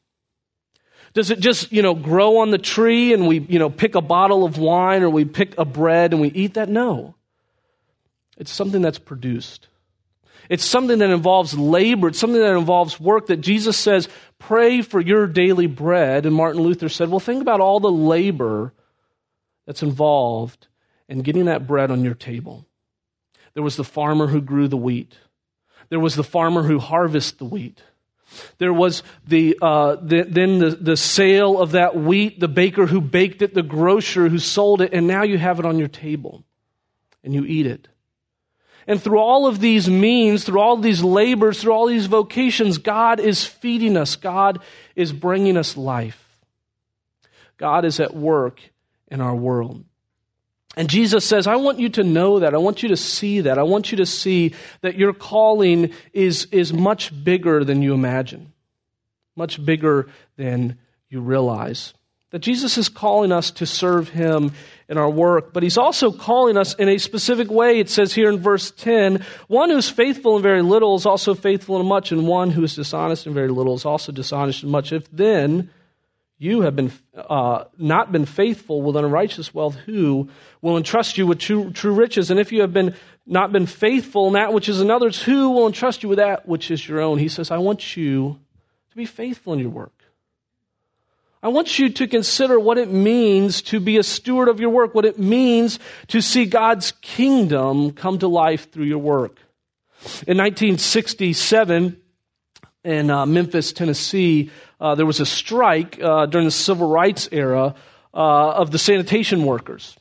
Does 1.14 1.30
it 1.30 1.42
just, 1.42 1.74
you 1.74 1.82
know, 1.82 1.94
grow 1.94 2.38
on 2.38 2.52
the 2.52 2.58
tree 2.58 3.12
and 3.12 3.28
we, 3.28 3.42
you 3.42 3.60
know, 3.60 3.70
pick 3.70 3.96
a 3.96 4.02
bottle 4.02 4.46
of 4.46 4.58
wine 4.58 5.04
or 5.04 5.10
we 5.10 5.26
pick 5.26 5.58
a 5.58 5.66
bread 5.66 6.14
and 6.14 6.22
we 6.22 6.30
eat 6.30 6.54
that? 6.54 6.70
No. 6.70 7.16
It's 8.38 8.50
something 8.50 8.82
that's 8.82 8.98
produced. 8.98 9.68
It's 10.50 10.64
something 10.64 11.00
that 11.00 11.10
involves 11.10 11.54
labor. 11.54 12.08
It's 12.08 12.20
something 12.20 12.40
that 12.40 12.56
involves 12.56 12.98
work 12.98 13.28
that 13.28 13.42
Jesus 13.42 13.76
says, 13.76 14.08
pray 14.40 14.82
for 14.82 15.02
your 15.02 15.28
daily 15.28 15.68
bread. 15.68 16.26
And 16.26 16.34
Martin 16.34 16.62
Luther 16.62 16.88
said, 16.88 17.10
well, 17.10 17.20
think 17.20 17.42
about 17.42 17.60
all 17.60 17.82
the 17.82 17.92
labor 17.92 18.72
that's 19.66 19.84
involved 19.84 20.70
in 21.10 21.24
getting 21.24 21.48
that 21.48 21.68
bread 21.68 21.92
on 21.92 22.06
your 22.06 22.14
table. 22.14 22.66
There 23.54 23.64
was 23.64 23.76
the 23.76 23.84
farmer 23.84 24.28
who 24.28 24.40
grew 24.40 24.70
the 24.70 24.78
wheat. 24.78 25.14
There 25.90 26.00
was 26.00 26.16
the 26.16 26.24
farmer 26.24 26.64
who 26.64 26.80
harvested 26.80 27.40
the 27.40 27.46
wheat. 27.46 27.82
There 28.58 28.74
was 28.74 29.04
the, 29.28 29.58
uh, 29.62 29.96
the, 30.02 30.24
then 30.24 30.60
the, 30.60 30.72
the 30.72 30.98
sale 30.98 31.60
of 31.60 31.72
that 31.72 31.96
wheat, 31.96 32.40
the 32.40 32.48
baker 32.48 32.86
who 32.86 33.00
baked 33.00 33.42
it, 33.42 33.54
the 33.54 33.64
grocer 33.64 34.28
who 34.28 34.40
sold 34.40 34.82
it, 34.82 34.94
and 34.94 35.08
now 35.08 35.24
you 35.24 35.38
have 35.38 35.60
it 35.60 35.66
on 35.66 35.80
your 35.80 35.88
table 35.88 36.44
and 37.24 37.34
you 37.34 37.46
eat 37.46 37.66
it. 37.66 37.88
And 38.88 39.02
through 39.02 39.20
all 39.20 39.48
of 39.48 39.60
these 39.60 39.90
means, 39.90 40.44
through 40.44 40.60
all 40.60 40.78
these 40.78 41.02
labors, 41.02 41.60
through 41.60 41.74
all 41.74 41.88
these 41.88 42.06
vocations, 42.06 42.78
God 42.78 43.20
is 43.20 43.44
feeding 43.44 43.98
us. 43.98 44.16
God 44.16 44.60
is 44.96 45.12
bringing 45.12 45.58
us 45.58 45.76
life. 45.76 46.22
God 47.58 47.84
is 47.84 48.00
at 48.00 48.16
work 48.16 48.62
in 49.08 49.22
our 49.22 49.36
world. 49.36 49.84
And 50.76 50.90
Jesus 50.90 51.26
says, 51.26 51.48
I 51.48 51.56
want 51.56 51.80
you 51.80 51.90
to 51.90 52.04
know 52.04 52.40
that. 52.40 52.54
I 52.54 52.58
want 52.58 52.84
you 52.84 52.90
to 52.90 52.98
see 52.98 53.42
that. 53.42 53.58
I 53.58 53.64
want 53.64 53.92
you 53.92 53.98
to 53.98 54.06
see 54.06 54.54
that 54.82 54.98
your 54.98 55.14
calling 55.14 55.92
is, 56.14 56.48
is 56.52 56.74
much 56.74 57.24
bigger 57.24 57.64
than 57.64 57.82
you 57.82 57.94
imagine, 57.94 58.52
much 59.36 59.64
bigger 59.64 60.08
than 60.36 60.78
you 61.10 61.22
realize. 61.22 61.94
That 62.32 62.40
Jesus 62.40 62.78
is 62.78 62.90
calling 62.90 63.32
us 63.32 63.52
to 63.52 63.66
serve 63.66 64.10
Him 64.10 64.52
in 64.90 64.98
our 64.98 65.10
work, 65.10 65.54
but 65.54 65.64
He's 65.64 65.78
also 65.78 66.12
calling 66.12 66.58
us 66.58 66.74
in 66.74 66.90
a 66.90 66.98
specific 66.98 67.50
way. 67.50 67.80
It 67.80 67.90
says 67.90 68.14
here 68.14 68.30
in 68.30 68.40
verse 68.40 68.72
10 68.72 69.24
one 69.48 69.70
who's 69.70 69.90
faithful 69.90 70.36
in 70.36 70.44
very 70.44 70.62
little 70.62 70.96
is 70.96 71.06
also 71.06 71.34
faithful 71.34 71.80
in 71.80 71.86
much, 71.86 72.12
and 72.12 72.28
one 72.28 72.52
who 72.52 72.64
is 72.64 72.76
dishonest 72.76 73.26
in 73.26 73.34
very 73.34 73.48
little 73.48 73.76
is 73.76 73.86
also 73.86 74.12
dishonest 74.12 74.64
in 74.64 74.70
much. 74.70 74.92
If 74.92 75.10
then 75.12 75.70
you 76.38 76.62
have 76.62 76.76
been, 76.76 76.92
uh, 77.16 77.66
not 77.78 78.12
been 78.12 78.26
faithful 78.26 78.82
with 78.82 78.98
unrighteous 78.98 79.54
wealth, 79.54 79.76
who 79.76 80.30
will 80.62 80.78
entrust 80.78 81.18
you 81.18 81.26
with 81.26 81.40
true, 81.40 81.72
true 81.72 81.94
riches? 81.94 82.30
And 82.30 82.40
if 82.40 82.52
you 82.52 82.62
have 82.62 82.74
been, 82.74 82.96
not 83.26 83.52
been 83.52 83.66
faithful 83.66 84.28
in 84.28 84.34
that 84.34 84.54
which 84.54 84.68
is 84.68 84.82
another's, 84.82 85.24
who 85.24 85.52
will 85.52 85.68
entrust 85.68 86.04
you 86.04 86.10
with 86.10 86.18
that 86.18 86.48
which 86.48 86.72
is 86.72 86.88
your 86.88 87.00
own? 87.00 87.20
He 87.20 87.30
says, 87.30 87.52
I 87.52 87.58
want 87.58 87.96
you 87.96 88.40
to 88.90 88.96
be 88.96 89.06
faithful 89.06 89.54
in 89.54 89.60
your 89.60 89.70
work. 89.70 89.94
I 91.42 91.50
want 91.50 91.78
you 91.78 91.90
to 91.90 92.08
consider 92.08 92.60
what 92.60 92.80
it 92.80 92.90
means 92.90 93.62
to 93.64 93.80
be 93.80 93.98
a 93.98 94.04
steward 94.04 94.48
of 94.48 94.60
your 94.60 94.72
work, 94.72 94.96
what 94.96 95.06
it 95.06 95.20
means 95.20 95.80
to 96.08 96.20
see 96.20 96.46
God's 96.46 96.92
kingdom 97.02 97.92
come 97.92 98.18
to 98.20 98.28
life 98.28 98.72
through 98.72 98.86
your 98.86 98.98
work. 98.98 99.38
In 100.28 100.38
1967, 100.38 102.02
in 102.86 103.10
uh, 103.10 103.26
Memphis, 103.26 103.74
Tennessee, 103.74 104.52
uh, 104.80 104.96
there 104.96 105.06
was 105.06 105.20
a 105.20 105.26
strike 105.26 106.00
uh, 106.02 106.28
during 106.28 106.46
the 106.46 106.52
civil 106.52 106.88
rights 106.88 107.28
era 107.32 107.76
uh, 108.14 108.52
of 108.52 108.72
the 108.72 108.78
sanitation 108.78 109.44
workers. 109.44 109.98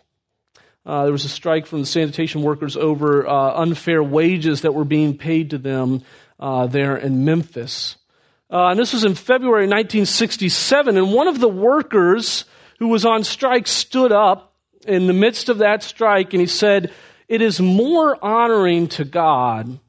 Uh, 0.85 1.05
there 1.05 1.13
was 1.13 1.25
a 1.25 1.31
strike 1.31 1.67
from 1.67 1.81
the 1.81 1.87
sanitation 1.87 2.43
workers 2.43 2.77
over 2.77 3.27
uh, 3.27 3.55
unfair 3.55 4.03
wages 4.03 4.61
that 4.61 4.73
were 4.73 4.85
being 4.85 5.17
paid 5.17 5.51
to 5.51 5.59
them 5.59 6.03
there 6.39 6.97
in 6.97 7.25
Memphis. 7.25 7.97
And 8.51 8.79
this 8.79 8.93
was 8.93 9.05
in 9.05 9.15
February 9.15 9.67
1967. 9.67 10.97
And 10.97 11.13
one 11.13 11.27
of 11.27 11.41
the 11.41 11.49
workers 11.49 12.45
who 12.79 12.89
was 12.89 13.07
on 13.07 13.25
strike 13.25 13.67
stood 13.67 14.13
up 14.13 14.55
in 14.87 15.07
the 15.07 15.15
midst 15.15 15.49
of 15.49 15.59
that 15.59 15.83
strike 15.83 16.35
and 16.35 16.41
he 16.41 16.47
said, 16.47 16.93
It 17.29 17.41
is 17.41 17.61
more 17.61 18.23
honoring 18.23 18.89
to 18.89 19.05
God 19.05 19.81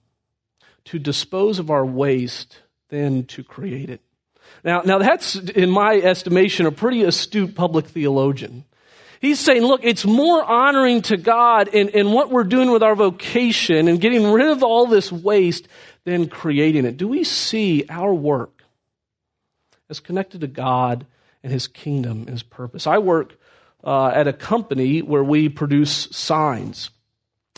to 0.85 0.97
dispose 0.99 1.59
of 1.59 1.69
our 1.69 1.85
waste 1.85 2.61
than 2.95 3.25
to 3.25 3.43
create 3.43 3.89
it. 3.89 3.99
Now, 4.63 4.81
now 4.81 4.99
that's, 4.99 5.35
in 5.35 5.69
my 5.69 5.95
estimation, 5.95 6.65
a 6.65 6.71
pretty 6.71 7.03
astute 7.03 7.53
public 7.53 7.87
theologian. 7.87 8.63
He's 9.19 9.39
saying, 9.39 9.63
look, 9.63 9.81
it's 9.83 10.05
more 10.05 10.43
honoring 10.43 11.01
to 11.03 11.17
God 11.17 11.67
in, 11.67 11.89
in 11.89 12.11
what 12.11 12.29
we're 12.29 12.43
doing 12.45 12.71
with 12.71 12.83
our 12.83 12.95
vocation 12.95 13.87
and 13.87 13.99
getting 13.99 14.31
rid 14.31 14.47
of 14.47 14.63
all 14.63 14.87
this 14.87 15.11
waste 15.11 15.67
than 16.05 16.29
creating 16.29 16.85
it. 16.85 16.95
Do 16.95 17.07
we 17.07 17.23
see 17.23 17.85
our 17.89 18.13
work 18.13 18.63
as 19.89 19.99
connected 19.99 20.41
to 20.41 20.47
God 20.47 21.05
and 21.43 21.51
His 21.51 21.67
kingdom 21.67 22.19
and 22.21 22.29
His 22.29 22.43
purpose? 22.43 22.87
I 22.87 22.99
work 22.99 23.37
uh, 23.83 24.07
at 24.07 24.27
a 24.27 24.33
company 24.33 25.01
where 25.01 25.23
we 25.23 25.49
produce 25.49 26.07
signs. 26.11 26.91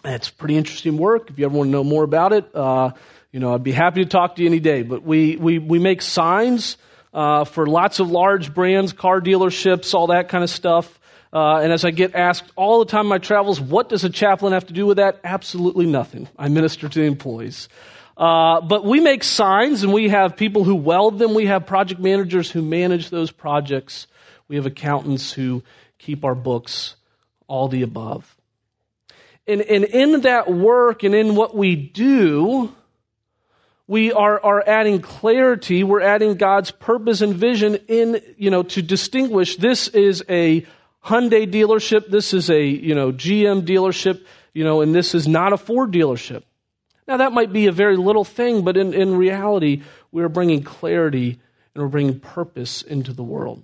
It's 0.04 0.30
pretty 0.30 0.56
interesting 0.56 0.98
work. 0.98 1.30
If 1.30 1.38
you 1.38 1.46
ever 1.46 1.58
want 1.58 1.68
to 1.68 1.72
know 1.72 1.84
more 1.84 2.04
about 2.04 2.34
it, 2.34 2.50
uh, 2.56 2.92
you 3.38 3.42
know, 3.42 3.54
I'd 3.54 3.62
be 3.62 3.72
happy 3.72 4.04
to 4.04 4.10
talk 4.10 4.38
to 4.38 4.42
you 4.42 4.48
any 4.48 4.60
day. 4.60 4.82
But 4.82 5.04
we, 5.04 5.36
we, 5.36 5.60
we 5.60 5.78
make 5.78 6.02
signs 6.02 6.76
uh, 7.14 7.44
for 7.44 7.68
lots 7.68 8.00
of 8.00 8.10
large 8.10 8.52
brands, 8.52 8.94
car 8.94 9.22
dealerships, 9.22 9.94
all 9.94 10.08
that 10.08 10.30
kind 10.30 10.44
of 10.44 10.50
stuff. 10.50 11.00
Uh, 11.32 11.58
and 11.58 11.72
as 11.72 11.86
I 11.86 11.92
get 11.92 12.16
asked 12.16 12.52
all 12.56 12.80
the 12.80 12.90
time 12.90 13.02
in 13.02 13.10
my 13.10 13.20
travels, 13.20 13.62
what 13.62 13.90
does 13.90 14.04
a 14.04 14.10
chaplain 14.10 14.54
have 14.54 14.66
to 14.66 14.74
do 14.74 14.88
with 14.88 14.98
that? 14.98 15.20
Absolutely 15.24 15.86
nothing. 15.86 16.28
I 16.36 16.48
minister 16.48 16.90
to 16.90 17.00
the 17.00 17.06
employees. 17.06 17.70
Uh, 18.18 18.60
but 18.62 18.84
we 18.84 19.02
make 19.02 19.24
signs 19.24 19.84
and 19.84 19.94
we 19.94 20.10
have 20.10 20.36
people 20.36 20.64
who 20.64 20.74
weld 20.74 21.20
them. 21.20 21.36
We 21.36 21.46
have 21.46 21.68
project 21.68 22.02
managers 22.02 22.50
who 22.50 22.64
manage 22.64 23.12
those 23.12 23.30
projects. 23.30 24.08
We 24.48 24.56
have 24.56 24.66
accountants 24.66 25.32
who 25.32 25.62
keep 26.00 26.26
our 26.26 26.34
books, 26.34 26.96
all 27.46 27.68
the 27.68 27.84
above. 27.84 28.36
And, 29.46 29.62
and 29.62 29.84
in 29.84 30.22
that 30.22 30.52
work 30.52 31.04
and 31.04 31.14
in 31.14 31.36
what 31.36 31.56
we 31.56 31.76
do, 31.76 32.74
we 33.88 34.12
are, 34.12 34.44
are 34.44 34.64
adding 34.68 35.02
clarity. 35.02 35.84
We're 35.84 36.02
adding 36.02 36.36
God's 36.36 36.72
purpose 36.72 37.22
and 37.22 37.34
vision 37.34 37.76
in, 37.88 38.22
you 38.38 38.52
know, 38.52 38.64
to 38.64 38.82
distinguish 38.82 39.56
this 39.56 39.88
is 39.88 40.24
a 40.30 40.66
Hyundai 41.06 41.50
dealership, 41.50 42.10
this 42.10 42.34
is 42.34 42.50
a, 42.50 42.62
you 42.62 42.94
know, 42.94 43.14
GM 43.14 43.66
dealership, 43.66 44.26
you 44.54 44.66
know, 44.66 44.82
and 44.82 44.94
this 44.94 45.16
is 45.16 45.28
not 45.28 45.54
a 45.54 45.58
Ford 45.58 45.92
dealership. 45.92 46.44
Now, 47.08 47.18
that 47.18 47.32
might 47.32 47.54
be 47.54 47.68
a 47.68 47.72
very 47.72 47.96
little 47.96 48.26
thing, 48.26 48.66
but 48.66 48.76
in, 48.76 48.94
in 48.94 49.16
reality, 49.16 49.84
we're 50.12 50.28
bringing 50.28 50.64
clarity 50.64 51.40
and 51.74 51.84
we're 51.84 51.90
bringing 51.90 52.20
purpose 52.20 52.82
into 52.82 53.14
the 53.14 53.24
world. 53.24 53.64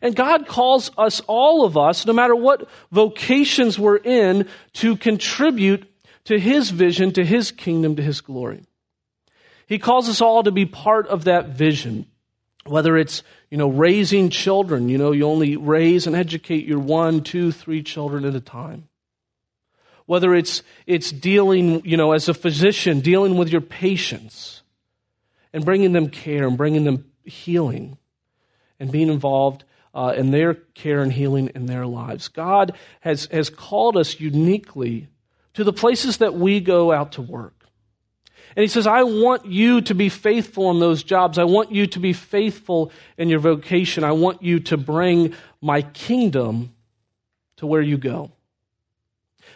And 0.00 0.16
God 0.16 0.48
calls 0.48 0.90
us, 0.98 1.20
all 1.28 1.64
of 1.64 1.76
us, 1.76 2.06
no 2.06 2.12
matter 2.12 2.34
what 2.34 2.68
vocations 2.90 3.78
we're 3.78 3.98
in, 3.98 4.48
to 4.74 4.96
contribute 4.96 5.88
to 6.24 6.40
His 6.40 6.70
vision, 6.70 7.12
to 7.12 7.24
His 7.24 7.52
kingdom, 7.52 7.94
to 7.96 8.02
His 8.02 8.20
glory. 8.20 8.64
He 9.72 9.78
calls 9.78 10.06
us 10.10 10.20
all 10.20 10.42
to 10.42 10.50
be 10.50 10.66
part 10.66 11.06
of 11.06 11.24
that 11.24 11.48
vision. 11.48 12.04
Whether 12.66 12.98
it's, 12.98 13.22
you 13.48 13.56
know, 13.56 13.70
raising 13.70 14.28
children, 14.28 14.90
you 14.90 14.98
know, 14.98 15.12
you 15.12 15.26
only 15.26 15.56
raise 15.56 16.06
and 16.06 16.14
educate 16.14 16.66
your 16.66 16.78
one, 16.78 17.22
two, 17.22 17.52
three 17.52 17.82
children 17.82 18.26
at 18.26 18.34
a 18.34 18.40
time. 18.40 18.90
Whether 20.04 20.34
it's, 20.34 20.62
it's 20.86 21.10
dealing, 21.10 21.86
you 21.86 21.96
know, 21.96 22.12
as 22.12 22.28
a 22.28 22.34
physician, 22.34 23.00
dealing 23.00 23.38
with 23.38 23.48
your 23.48 23.62
patients 23.62 24.62
and 25.54 25.64
bringing 25.64 25.92
them 25.92 26.10
care 26.10 26.46
and 26.46 26.58
bringing 26.58 26.84
them 26.84 27.10
healing 27.24 27.96
and 28.78 28.92
being 28.92 29.08
involved 29.08 29.64
uh, 29.94 30.12
in 30.14 30.32
their 30.32 30.52
care 30.52 31.00
and 31.00 31.14
healing 31.14 31.50
in 31.54 31.64
their 31.64 31.86
lives. 31.86 32.28
God 32.28 32.76
has, 33.00 33.24
has 33.32 33.48
called 33.48 33.96
us 33.96 34.20
uniquely 34.20 35.08
to 35.54 35.64
the 35.64 35.72
places 35.72 36.18
that 36.18 36.34
we 36.34 36.60
go 36.60 36.92
out 36.92 37.12
to 37.12 37.22
work. 37.22 37.61
And 38.54 38.62
he 38.62 38.68
says, 38.68 38.86
I 38.86 39.02
want 39.02 39.46
you 39.46 39.80
to 39.82 39.94
be 39.94 40.08
faithful 40.08 40.70
in 40.70 40.80
those 40.80 41.02
jobs. 41.02 41.38
I 41.38 41.44
want 41.44 41.72
you 41.72 41.86
to 41.88 41.98
be 41.98 42.12
faithful 42.12 42.92
in 43.16 43.28
your 43.28 43.38
vocation. 43.38 44.04
I 44.04 44.12
want 44.12 44.42
you 44.42 44.60
to 44.60 44.76
bring 44.76 45.34
my 45.60 45.82
kingdom 45.82 46.74
to 47.56 47.66
where 47.66 47.80
you 47.80 47.96
go. 47.96 48.30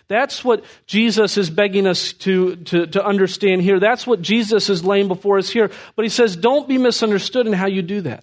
That's 0.08 0.44
what 0.44 0.64
Jesus 0.86 1.36
is 1.36 1.50
begging 1.50 1.86
us 1.86 2.12
to, 2.14 2.56
to, 2.56 2.86
to 2.86 3.04
understand 3.04 3.62
here. 3.62 3.80
That's 3.80 4.06
what 4.06 4.22
Jesus 4.22 4.70
is 4.70 4.84
laying 4.84 5.08
before 5.08 5.38
us 5.38 5.50
here. 5.50 5.70
But 5.96 6.04
he 6.04 6.08
says, 6.08 6.36
don't 6.36 6.68
be 6.68 6.78
misunderstood 6.78 7.46
in 7.46 7.52
how 7.52 7.66
you 7.66 7.82
do 7.82 8.02
that. 8.02 8.22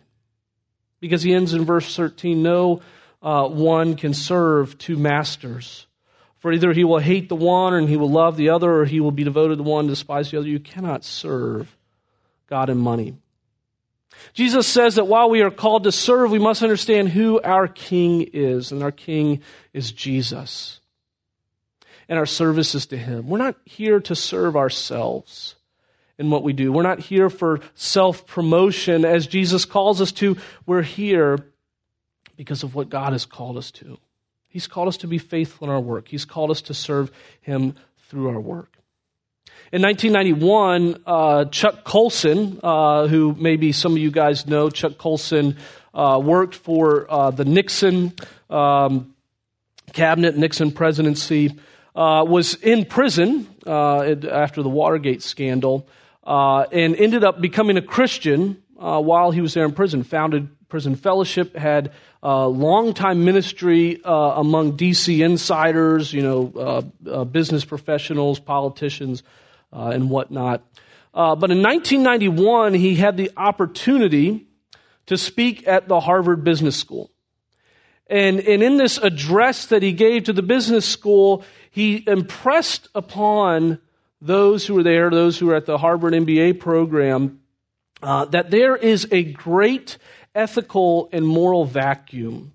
Because 1.02 1.22
he 1.22 1.34
ends 1.34 1.54
in 1.54 1.66
verse 1.66 1.96
13 1.96 2.42
no 2.42 2.82
uh, 3.22 3.48
one 3.48 3.96
can 3.96 4.14
serve 4.14 4.78
two 4.78 4.98
masters. 4.98 5.88
For 6.44 6.52
either 6.52 6.74
he 6.74 6.84
will 6.84 7.00
hate 7.00 7.30
the 7.30 7.38
one 7.38 7.74
and 7.74 7.88
he 7.88 7.96
will 7.96 8.12
love 8.12 8.36
the 8.36 8.50
other, 8.50 8.70
or 8.70 8.84
he 8.84 9.00
will 9.00 9.12
be 9.12 9.24
devoted 9.24 9.54
to 9.54 9.64
the 9.64 9.70
one 9.70 9.86
and 9.86 9.90
despise 9.90 10.30
the 10.30 10.40
other. 10.40 10.48
You 10.50 10.60
cannot 10.60 11.06
serve 11.06 11.74
God 12.48 12.70
and 12.70 12.82
money. 12.82 13.16
Jesus 14.34 14.68
says 14.68 14.96
that 14.96 15.08
while 15.08 15.30
we 15.30 15.42
are 15.42 15.50
called 15.50 15.86
to 15.86 15.92
serve, 15.94 16.32
we 16.32 16.40
must 16.40 16.62
understand 16.62 17.08
who 17.08 17.40
our 17.40 17.70
King 17.70 18.28
is, 18.34 18.74
and 18.74 18.84
our 18.84 18.92
King 18.92 19.42
is 19.72 19.94
Jesus. 19.94 20.82
And 22.10 22.20
our 22.20 22.26
service 22.26 22.76
is 22.76 22.88
to 22.88 22.98
Him. 22.98 23.30
We're 23.30 23.38
not 23.38 23.56
here 23.64 24.02
to 24.02 24.14
serve 24.14 24.58
ourselves 24.58 25.56
in 26.18 26.30
what 26.30 26.44
we 26.44 26.52
do. 26.52 26.74
We're 26.74 26.84
not 26.84 27.00
here 27.00 27.30
for 27.30 27.62
self 27.74 28.28
promotion 28.28 29.06
as 29.06 29.28
Jesus 29.28 29.64
calls 29.64 30.02
us 30.02 30.12
to. 30.12 30.36
We're 30.66 30.82
here 30.82 31.38
because 32.36 32.64
of 32.64 32.76
what 32.76 32.90
God 32.90 33.14
has 33.14 33.26
called 33.26 33.56
us 33.56 33.72
to. 33.72 33.98
He's 34.54 34.68
called 34.68 34.88
us 34.88 34.98
to 34.98 35.08
be 35.08 35.18
faithful 35.18 35.68
in 35.68 35.74
our 35.74 35.80
work. 35.80 36.08
He's 36.08 36.26
called 36.26 36.52
us 36.52 36.62
to 36.62 36.76
serve 36.76 37.12
Him 37.42 37.74
through 38.08 38.30
our 38.30 38.40
work. 38.40 38.78
In 39.72 39.82
1991, 39.82 41.02
uh, 41.08 41.46
Chuck 41.46 41.84
Colson, 41.84 42.60
uh, 42.62 43.08
who 43.08 43.36
maybe 43.40 43.72
some 43.72 43.94
of 43.94 43.98
you 43.98 44.12
guys 44.12 44.46
know, 44.46 44.70
Chuck 44.70 45.00
Colson 45.00 45.58
uh, 45.96 46.22
worked 46.24 46.54
for 46.54 47.12
uh, 47.12 47.32
the 47.32 47.46
Nixon 47.46 48.14
um, 48.52 49.16
cabinet, 49.92 50.38
Nixon 50.38 50.72
presidency, 50.72 51.58
uh, 51.96 52.24
was 52.28 52.54
in 52.54 52.86
prison 52.86 53.48
uh, 53.66 54.02
after 54.30 54.62
the 54.62 54.70
Watergate 54.70 55.24
scandal, 55.24 55.88
and 56.24 56.96
ended 56.96 57.24
up 57.24 57.42
becoming 57.42 57.78
a 57.78 57.82
Christian 57.82 58.62
while 58.76 59.32
he 59.32 59.42
was 59.42 59.56
there 59.56 59.66
in 59.66 59.72
prison. 59.72 60.04
Founded 60.04 60.48
Prison 60.74 60.96
Fellowship, 60.96 61.56
had 61.56 61.92
uh, 62.24 62.48
longtime 62.48 63.26
ministry 63.26 64.02
uh, 64.04 64.12
among 64.38 64.78
DC 64.78 65.24
insiders, 65.24 66.14
you 66.14 66.22
know, 66.22 66.54
uh, 66.56 67.10
uh 67.10 67.24
business 67.26 67.66
professionals, 67.66 68.40
politicians, 68.40 69.24
uh, 69.74 69.92
and 69.94 70.10
whatnot. 70.10 70.64
Uh, 71.14 71.36
but 71.36 71.52
in 71.52 71.62
1991, 71.62 72.74
he 72.74 72.96
had 72.96 73.18
the 73.18 73.30
opportunity 73.36 74.48
to 75.06 75.18
speak 75.18 75.68
at 75.68 75.90
the 75.90 76.00
Harvard 76.00 76.46
Business 76.46 76.78
School. 76.78 77.12
And, 78.08 78.40
and 78.40 78.64
in 78.64 78.78
this 78.78 78.98
address 78.98 79.68
that 79.68 79.84
he 79.84 79.92
gave 79.92 80.24
to 80.26 80.34
the 80.34 80.42
business 80.42 80.88
school, 80.88 81.44
he 81.72 82.04
impressed 82.08 82.88
upon 82.96 83.80
those 84.22 84.66
who 84.66 84.76
were 84.76 84.84
there, 84.84 85.10
those 85.10 85.38
who 85.38 85.48
were 85.48 85.56
at 85.56 85.66
the 85.66 85.78
Harvard 85.78 86.14
MBA 86.14 86.60
program, 86.60 87.42
that 88.02 88.50
there 88.50 88.76
is 88.76 89.08
a 89.12 89.24
great 89.24 89.98
ethical 90.36 91.10
and 91.12 91.26
moral 91.26 91.66
vacuum 91.66 92.54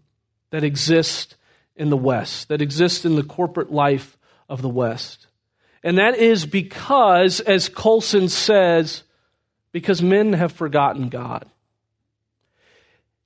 that 0.50 0.64
exists 0.64 1.34
in 1.76 1.90
the 1.90 1.96
West, 1.96 2.48
that 2.48 2.62
exists 2.62 3.04
in 3.04 3.16
the 3.16 3.22
corporate 3.22 3.70
life 3.70 4.18
of 4.48 4.62
the 4.62 4.68
West. 4.68 5.26
And 5.82 5.98
that 5.98 6.16
is 6.16 6.44
because, 6.44 7.40
as 7.40 7.68
Colson 7.68 8.28
says, 8.28 9.04
because 9.70 10.02
men 10.02 10.32
have 10.32 10.52
forgotten 10.52 11.08
God. 11.08 11.46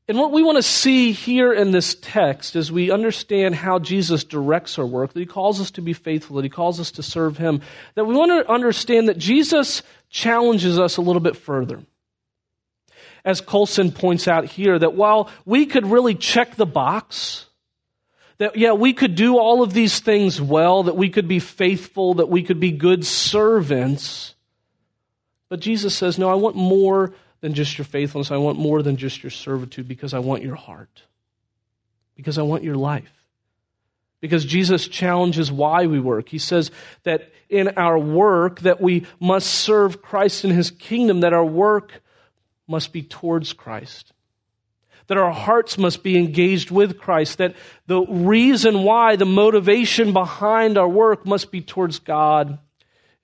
And 0.08 0.18
what 0.18 0.32
we 0.32 0.42
want 0.42 0.56
to 0.56 0.62
see 0.62 1.12
here 1.12 1.52
in 1.52 1.70
this 1.70 1.94
text 1.94 2.56
as 2.56 2.70
we 2.70 2.90
understand 2.90 3.54
how 3.54 3.78
Jesus 3.78 4.24
directs 4.24 4.78
our 4.78 4.84
work, 4.84 5.12
that 5.12 5.20
he 5.20 5.26
calls 5.26 5.60
us 5.60 5.70
to 5.72 5.80
be 5.80 5.92
faithful, 5.92 6.36
that 6.36 6.44
he 6.44 6.50
calls 6.50 6.80
us 6.80 6.90
to 6.92 7.02
serve 7.02 7.38
him, 7.38 7.62
that 7.94 8.04
we 8.04 8.14
want 8.14 8.30
to 8.30 8.52
understand 8.52 9.08
that 9.08 9.16
Jesus 9.16 9.82
challenges 10.10 10.78
us 10.78 10.96
a 10.96 11.00
little 11.00 11.20
bit 11.20 11.36
further 11.36 11.80
as 13.24 13.40
Colson 13.40 13.92
points 13.92 14.26
out 14.26 14.46
here, 14.46 14.78
that 14.78 14.94
while 14.94 15.30
we 15.44 15.66
could 15.66 15.86
really 15.86 16.14
check 16.14 16.56
the 16.56 16.66
box, 16.66 17.46
that, 18.38 18.56
yeah, 18.56 18.72
we 18.72 18.92
could 18.92 19.14
do 19.14 19.38
all 19.38 19.62
of 19.62 19.72
these 19.72 20.00
things 20.00 20.40
well, 20.40 20.82
that 20.84 20.96
we 20.96 21.08
could 21.08 21.28
be 21.28 21.38
faithful, 21.38 22.14
that 22.14 22.28
we 22.28 22.42
could 22.42 22.58
be 22.58 22.72
good 22.72 23.06
servants. 23.06 24.34
But 25.48 25.60
Jesus 25.60 25.96
says, 25.96 26.18
no, 26.18 26.28
I 26.28 26.34
want 26.34 26.56
more 26.56 27.14
than 27.40 27.54
just 27.54 27.78
your 27.78 27.84
faithfulness. 27.84 28.30
I 28.30 28.38
want 28.38 28.58
more 28.58 28.82
than 28.82 28.96
just 28.96 29.22
your 29.22 29.30
servitude 29.30 29.86
because 29.86 30.14
I 30.14 30.18
want 30.18 30.42
your 30.42 30.56
heart, 30.56 31.02
because 32.16 32.38
I 32.38 32.42
want 32.42 32.64
your 32.64 32.76
life. 32.76 33.12
Because 34.20 34.44
Jesus 34.44 34.88
challenges 34.88 35.50
why 35.50 35.86
we 35.86 35.98
work. 35.98 36.28
He 36.28 36.38
says 36.38 36.70
that 37.02 37.32
in 37.48 37.68
our 37.76 37.98
work 37.98 38.60
that 38.60 38.80
we 38.80 39.06
must 39.20 39.48
serve 39.48 40.00
Christ 40.00 40.44
in 40.44 40.50
his 40.50 40.70
kingdom, 40.70 41.20
that 41.20 41.32
our 41.32 41.44
work 41.44 42.01
must 42.72 42.92
be 42.92 43.02
towards 43.02 43.52
Christ. 43.52 44.12
That 45.06 45.18
our 45.18 45.30
hearts 45.30 45.78
must 45.78 46.02
be 46.02 46.16
engaged 46.16 46.70
with 46.70 46.98
Christ. 46.98 47.38
That 47.38 47.54
the 47.86 48.04
reason 48.06 48.82
why, 48.82 49.16
the 49.16 49.26
motivation 49.26 50.12
behind 50.12 50.78
our 50.78 50.88
work 50.88 51.26
must 51.26 51.52
be 51.52 51.60
towards 51.60 51.98
God 52.00 52.58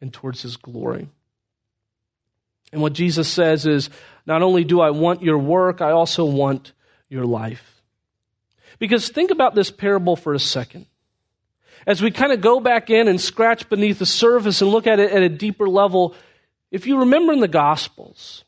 and 0.00 0.12
towards 0.12 0.42
His 0.42 0.56
glory. 0.56 1.08
And 2.72 2.82
what 2.82 2.92
Jesus 2.92 3.28
says 3.28 3.66
is 3.66 3.88
not 4.26 4.42
only 4.42 4.64
do 4.64 4.80
I 4.80 4.90
want 4.90 5.22
your 5.22 5.38
work, 5.38 5.80
I 5.80 5.90
also 5.90 6.24
want 6.26 6.72
your 7.08 7.24
life. 7.24 7.80
Because 8.78 9.08
think 9.08 9.30
about 9.30 9.54
this 9.54 9.70
parable 9.70 10.14
for 10.14 10.34
a 10.34 10.38
second. 10.38 10.86
As 11.86 12.02
we 12.02 12.10
kind 12.10 12.32
of 12.32 12.42
go 12.42 12.60
back 12.60 12.90
in 12.90 13.08
and 13.08 13.18
scratch 13.18 13.68
beneath 13.70 13.98
the 13.98 14.06
surface 14.06 14.60
and 14.60 14.70
look 14.70 14.86
at 14.86 15.00
it 15.00 15.10
at 15.10 15.22
a 15.22 15.28
deeper 15.30 15.68
level, 15.68 16.14
if 16.70 16.86
you 16.86 17.00
remember 17.00 17.32
in 17.32 17.40
the 17.40 17.48
Gospels, 17.48 18.44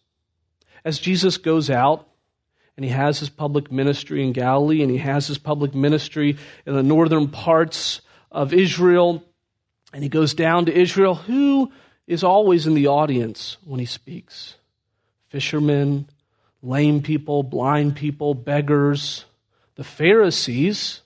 as 0.85 0.99
Jesus 0.99 1.37
goes 1.37 1.71
out 1.71 2.07
and 2.77 2.85
he 2.85 2.91
has 2.91 3.19
his 3.19 3.29
public 3.29 3.71
ministry 3.71 4.23
in 4.25 4.33
Galilee 4.33 4.83
and 4.83 4.91
he 4.91 4.99
has 4.99 5.27
his 5.27 5.39
public 5.39 5.75
ministry 5.75 6.37
in 6.67 6.75
the 6.75 6.83
northern 6.83 7.29
parts 7.29 8.01
of 8.31 8.53
Israel, 8.53 9.25
and 9.93 10.03
he 10.03 10.09
goes 10.09 10.35
down 10.35 10.67
to 10.67 10.73
Israel, 10.73 11.15
who 11.15 11.73
is 12.07 12.25
always 12.25 12.67
in 12.67 12.75
the 12.75 12.87
audience 12.87 13.57
when 13.65 13.81
he 13.81 13.87
speaks? 13.87 14.57
Fishermen, 15.29 16.09
lame 16.63 17.03
people, 17.03 17.43
blind 17.43 17.97
people, 17.97 18.35
beggars, 18.35 19.25
the 19.77 19.85
Pharisees. 19.85 21.03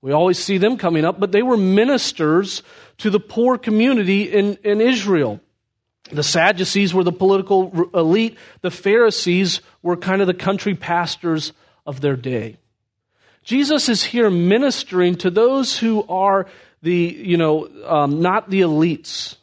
We 0.00 0.12
always 0.12 0.38
see 0.38 0.58
them 0.58 0.76
coming 0.76 1.04
up, 1.04 1.18
but 1.18 1.32
they 1.32 1.42
were 1.42 1.56
ministers 1.56 2.62
to 2.98 3.10
the 3.10 3.20
poor 3.20 3.58
community 3.58 4.22
in, 4.22 4.56
in 4.62 4.80
Israel. 4.80 5.40
The 6.10 6.22
Sadducees 6.22 6.94
were 6.94 7.04
the 7.04 7.12
political 7.12 7.90
elite. 7.94 8.36
The 8.60 8.70
Pharisees 8.70 9.60
were 9.82 9.96
kind 9.96 10.20
of 10.20 10.26
the 10.26 10.34
country 10.34 10.74
pastors 10.74 11.52
of 11.84 12.00
their 12.00 12.16
day. 12.16 12.56
Jesus 13.42 13.88
is 13.88 14.02
here 14.02 14.30
ministering 14.30 15.16
to 15.16 15.30
those 15.30 15.78
who 15.78 16.04
are 16.08 16.46
the, 16.82 16.94
you 16.94 17.36
know, 17.36 17.68
um, 17.84 18.20
not 18.20 18.50
the 18.50 18.62
elites, 18.62 19.36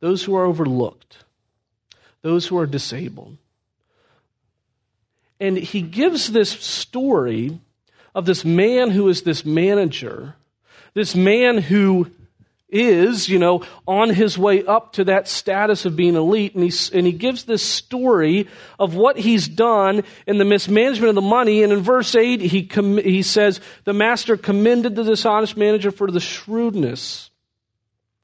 those 0.00 0.22
who 0.24 0.34
are 0.36 0.44
overlooked, 0.44 1.18
those 2.22 2.46
who 2.46 2.58
are 2.58 2.66
disabled. 2.66 3.36
And 5.40 5.56
he 5.56 5.82
gives 5.82 6.32
this 6.32 6.50
story 6.50 7.58
of 8.14 8.24
this 8.24 8.44
man 8.44 8.90
who 8.90 9.08
is 9.08 9.22
this 9.22 9.44
manager, 9.44 10.34
this 10.94 11.14
man 11.14 11.58
who 11.58 12.10
is, 12.68 13.28
you 13.28 13.38
know, 13.38 13.62
on 13.86 14.10
his 14.10 14.36
way 14.36 14.64
up 14.64 14.94
to 14.94 15.04
that 15.04 15.28
status 15.28 15.84
of 15.84 15.96
being 15.96 16.14
elite. 16.14 16.54
And 16.54 16.64
he, 16.64 16.96
and 16.96 17.06
he 17.06 17.12
gives 17.12 17.44
this 17.44 17.62
story 17.62 18.48
of 18.78 18.94
what 18.94 19.16
he's 19.16 19.46
done 19.46 20.02
in 20.26 20.38
the 20.38 20.44
mismanagement 20.44 21.10
of 21.10 21.14
the 21.14 21.20
money. 21.20 21.62
And 21.62 21.72
in 21.72 21.80
verse 21.80 22.14
8, 22.14 22.40
he, 22.40 22.66
com- 22.66 22.98
he 22.98 23.22
says, 23.22 23.60
The 23.84 23.92
master 23.92 24.36
commended 24.36 24.96
the 24.96 25.04
dishonest 25.04 25.56
manager 25.56 25.90
for 25.90 26.10
the 26.10 26.20
shrewdness 26.20 27.30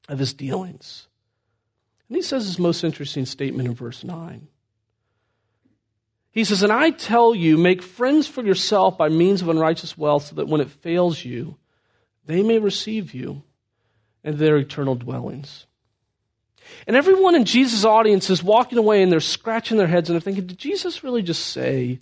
of 0.09 0.19
his 0.19 0.33
dealings. 0.33 1.07
And 2.09 2.17
he 2.17 2.21
says 2.21 2.45
his 2.45 2.59
most 2.59 2.83
interesting 2.83 3.25
statement 3.25 3.69
in 3.69 3.75
verse 3.75 4.03
9. 4.03 4.47
He 6.31 6.43
says, 6.43 6.63
And 6.63 6.73
I 6.73 6.89
tell 6.89 7.35
you, 7.35 7.57
make 7.57 7.81
friends 7.81 8.27
for 8.27 8.43
yourself 8.43 8.97
by 8.97 9.09
means 9.09 9.41
of 9.41 9.49
unrighteous 9.49 9.97
wealth, 9.97 10.25
so 10.25 10.35
that 10.35 10.47
when 10.47 10.61
it 10.61 10.69
fails 10.69 11.23
you, 11.23 11.57
they 12.25 12.43
may 12.43 12.59
receive 12.59 13.13
you 13.13 13.43
into 14.23 14.37
their 14.37 14.57
eternal 14.57 14.95
dwellings. 14.95 15.65
And 16.87 16.95
everyone 16.95 17.35
in 17.35 17.45
Jesus' 17.45 17.85
audience 17.85 18.29
is 18.29 18.43
walking 18.43 18.77
away 18.77 19.01
and 19.01 19.11
they're 19.11 19.19
scratching 19.19 19.77
their 19.77 19.87
heads 19.87 20.09
and 20.09 20.15
they're 20.15 20.21
thinking, 20.21 20.47
did 20.47 20.57
Jesus 20.57 21.03
really 21.03 21.21
just 21.21 21.47
say 21.47 21.99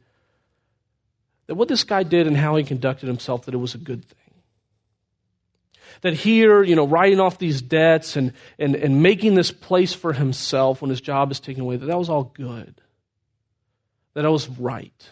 that 1.47 1.55
what 1.55 1.67
this 1.67 1.83
guy 1.83 2.03
did 2.03 2.27
and 2.27 2.37
how 2.37 2.55
he 2.55 2.63
conducted 2.63 3.07
himself, 3.07 3.45
that 3.45 3.53
it 3.53 3.57
was 3.57 3.75
a 3.75 3.79
good 3.79 4.05
thing? 4.05 4.17
That 6.01 6.13
here, 6.13 6.63
you 6.63 6.75
know, 6.75 6.87
writing 6.87 7.19
off 7.19 7.39
these 7.39 7.61
debts 7.61 8.15
and, 8.15 8.33
and, 8.57 8.75
and 8.75 9.01
making 9.01 9.35
this 9.35 9.51
place 9.51 9.93
for 9.93 10.13
himself 10.13 10.81
when 10.81 10.89
his 10.89 11.01
job 11.01 11.31
is 11.31 11.39
taken 11.39 11.61
away, 11.61 11.77
that 11.77 11.87
that 11.87 11.97
was 11.97 12.09
all 12.09 12.23
good. 12.23 12.81
That 14.13 14.23
that 14.23 14.31
was 14.31 14.47
right. 14.47 15.09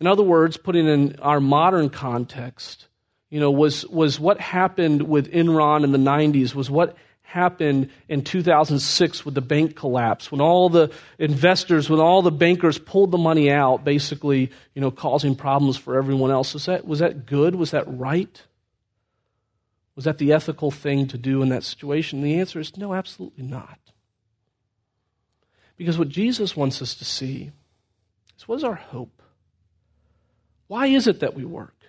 In 0.00 0.06
other 0.06 0.22
words, 0.22 0.56
putting 0.56 0.86
in 0.86 1.16
our 1.20 1.40
modern 1.40 1.88
context, 1.88 2.88
you 3.32 3.40
know, 3.40 3.50
was, 3.50 3.86
was 3.86 4.20
what 4.20 4.38
happened 4.38 5.08
with 5.08 5.32
Enron 5.32 5.84
in 5.84 5.92
the 5.92 5.96
90s, 5.96 6.54
was 6.54 6.68
what 6.68 6.98
happened 7.22 7.88
in 8.06 8.22
2006 8.22 9.24
with 9.24 9.34
the 9.34 9.40
bank 9.40 9.74
collapse, 9.74 10.30
when 10.30 10.42
all 10.42 10.68
the 10.68 10.92
investors, 11.18 11.88
when 11.88 11.98
all 11.98 12.20
the 12.20 12.30
bankers 12.30 12.78
pulled 12.78 13.10
the 13.10 13.16
money 13.16 13.50
out, 13.50 13.84
basically, 13.84 14.50
you 14.74 14.82
know, 14.82 14.90
causing 14.90 15.34
problems 15.34 15.78
for 15.78 15.96
everyone 15.96 16.30
else. 16.30 16.52
Was 16.52 16.66
that, 16.66 16.86
was 16.86 16.98
that 16.98 17.24
good? 17.24 17.54
Was 17.54 17.70
that 17.70 17.84
right? 17.86 18.42
Was 19.96 20.04
that 20.04 20.18
the 20.18 20.34
ethical 20.34 20.70
thing 20.70 21.06
to 21.06 21.16
do 21.16 21.40
in 21.40 21.48
that 21.48 21.64
situation? 21.64 22.18
And 22.18 22.26
the 22.26 22.38
answer 22.38 22.60
is 22.60 22.76
no, 22.76 22.92
absolutely 22.92 23.44
not. 23.44 23.78
Because 25.78 25.98
what 25.98 26.10
Jesus 26.10 26.54
wants 26.54 26.82
us 26.82 26.94
to 26.96 27.06
see 27.06 27.50
is 28.36 28.46
what 28.46 28.56
is 28.56 28.64
our 28.64 28.74
hope? 28.74 29.22
Why 30.66 30.88
is 30.88 31.06
it 31.06 31.20
that 31.20 31.32
we 31.32 31.46
work? 31.46 31.81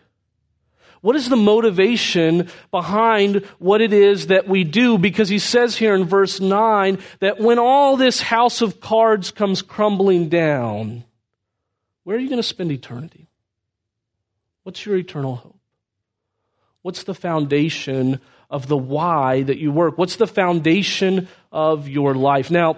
What 1.04 1.18
is 1.18 1.28
the 1.28 1.36
motivation 1.36 2.48
behind 2.72 3.44
what 3.60 3.82
it 3.82 3.92
is 3.92 4.28
that 4.28 4.48
we 4.48 4.64
do? 4.64 4.98
Because 4.98 5.28
he 5.28 5.38
says 5.38 5.76
here 5.76 5.96
in 5.96 6.06
verse 6.06 6.40
9 6.40 6.98
that 7.20 7.42
when 7.42 7.60
all 7.60 7.98
this 7.98 8.22
house 8.22 8.62
of 8.62 8.80
cards 8.80 9.30
comes 9.30 9.62
crumbling 9.62 10.30
down, 10.30 11.04
where 12.06 12.16
are 12.16 12.20
you 12.22 12.30
going 12.30 12.42
to 12.42 12.48
spend 12.48 12.72
eternity? 12.72 13.28
What's 14.64 14.86
your 14.86 14.96
eternal 14.96 15.36
hope? 15.36 15.60
What's 16.84 17.04
the 17.04 17.14
foundation 17.14 18.22
of 18.50 18.70
the 18.70 18.78
why 18.78 19.44
that 19.44 19.58
you 19.58 19.74
work? 19.74 19.98
What's 19.98 20.16
the 20.16 20.26
foundation 20.26 21.28
of 21.52 21.90
your 21.90 22.16
life? 22.16 22.50
Now, 22.50 22.78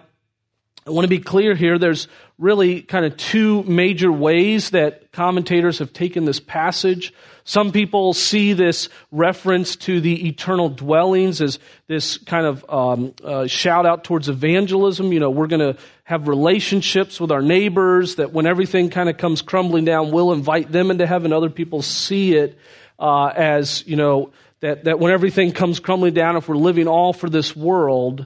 I 0.87 0.89
want 0.89 1.05
to 1.05 1.09
be 1.09 1.19
clear 1.19 1.53
here. 1.53 1.77
There's 1.77 2.07
really 2.39 2.81
kind 2.81 3.05
of 3.05 3.17
two 3.17 3.61
major 3.63 4.11
ways 4.11 4.71
that 4.71 5.11
commentators 5.11 5.77
have 5.77 5.93
taken 5.93 6.25
this 6.25 6.39
passage. 6.39 7.13
Some 7.47 7.71
people 7.71 8.13
see 8.13 8.53
this 8.53 8.89
reference 9.11 9.75
to 9.77 10.01
the 10.01 10.27
eternal 10.27 10.67
dwellings 10.67 11.41
as 11.41 11.59
this 11.85 12.17
kind 12.17 12.47
of 12.47 12.65
um, 12.67 13.13
uh, 13.23 13.45
shout 13.45 13.85
out 13.85 14.03
towards 14.03 14.29
evangelism. 14.29 15.13
You 15.13 15.19
know, 15.19 15.29
we're 15.29 15.45
going 15.45 15.75
to 15.75 15.79
have 16.05 16.27
relationships 16.27 17.19
with 17.19 17.31
our 17.31 17.43
neighbors 17.43 18.15
that 18.15 18.33
when 18.33 18.47
everything 18.47 18.89
kind 18.89 19.09
of 19.09 19.17
comes 19.17 19.43
crumbling 19.43 19.85
down, 19.85 20.09
we'll 20.09 20.33
invite 20.33 20.71
them 20.71 20.89
into 20.89 21.05
heaven. 21.05 21.31
Other 21.31 21.51
people 21.51 21.83
see 21.83 22.33
it 22.33 22.57
uh, 22.97 23.27
as, 23.27 23.85
you 23.85 23.95
know, 23.95 24.31
that, 24.61 24.85
that 24.85 24.97
when 24.97 25.11
everything 25.11 25.51
comes 25.51 25.79
crumbling 25.79 26.15
down, 26.15 26.37
if 26.37 26.49
we're 26.49 26.55
living 26.55 26.87
all 26.87 27.13
for 27.13 27.29
this 27.29 27.55
world, 27.55 28.25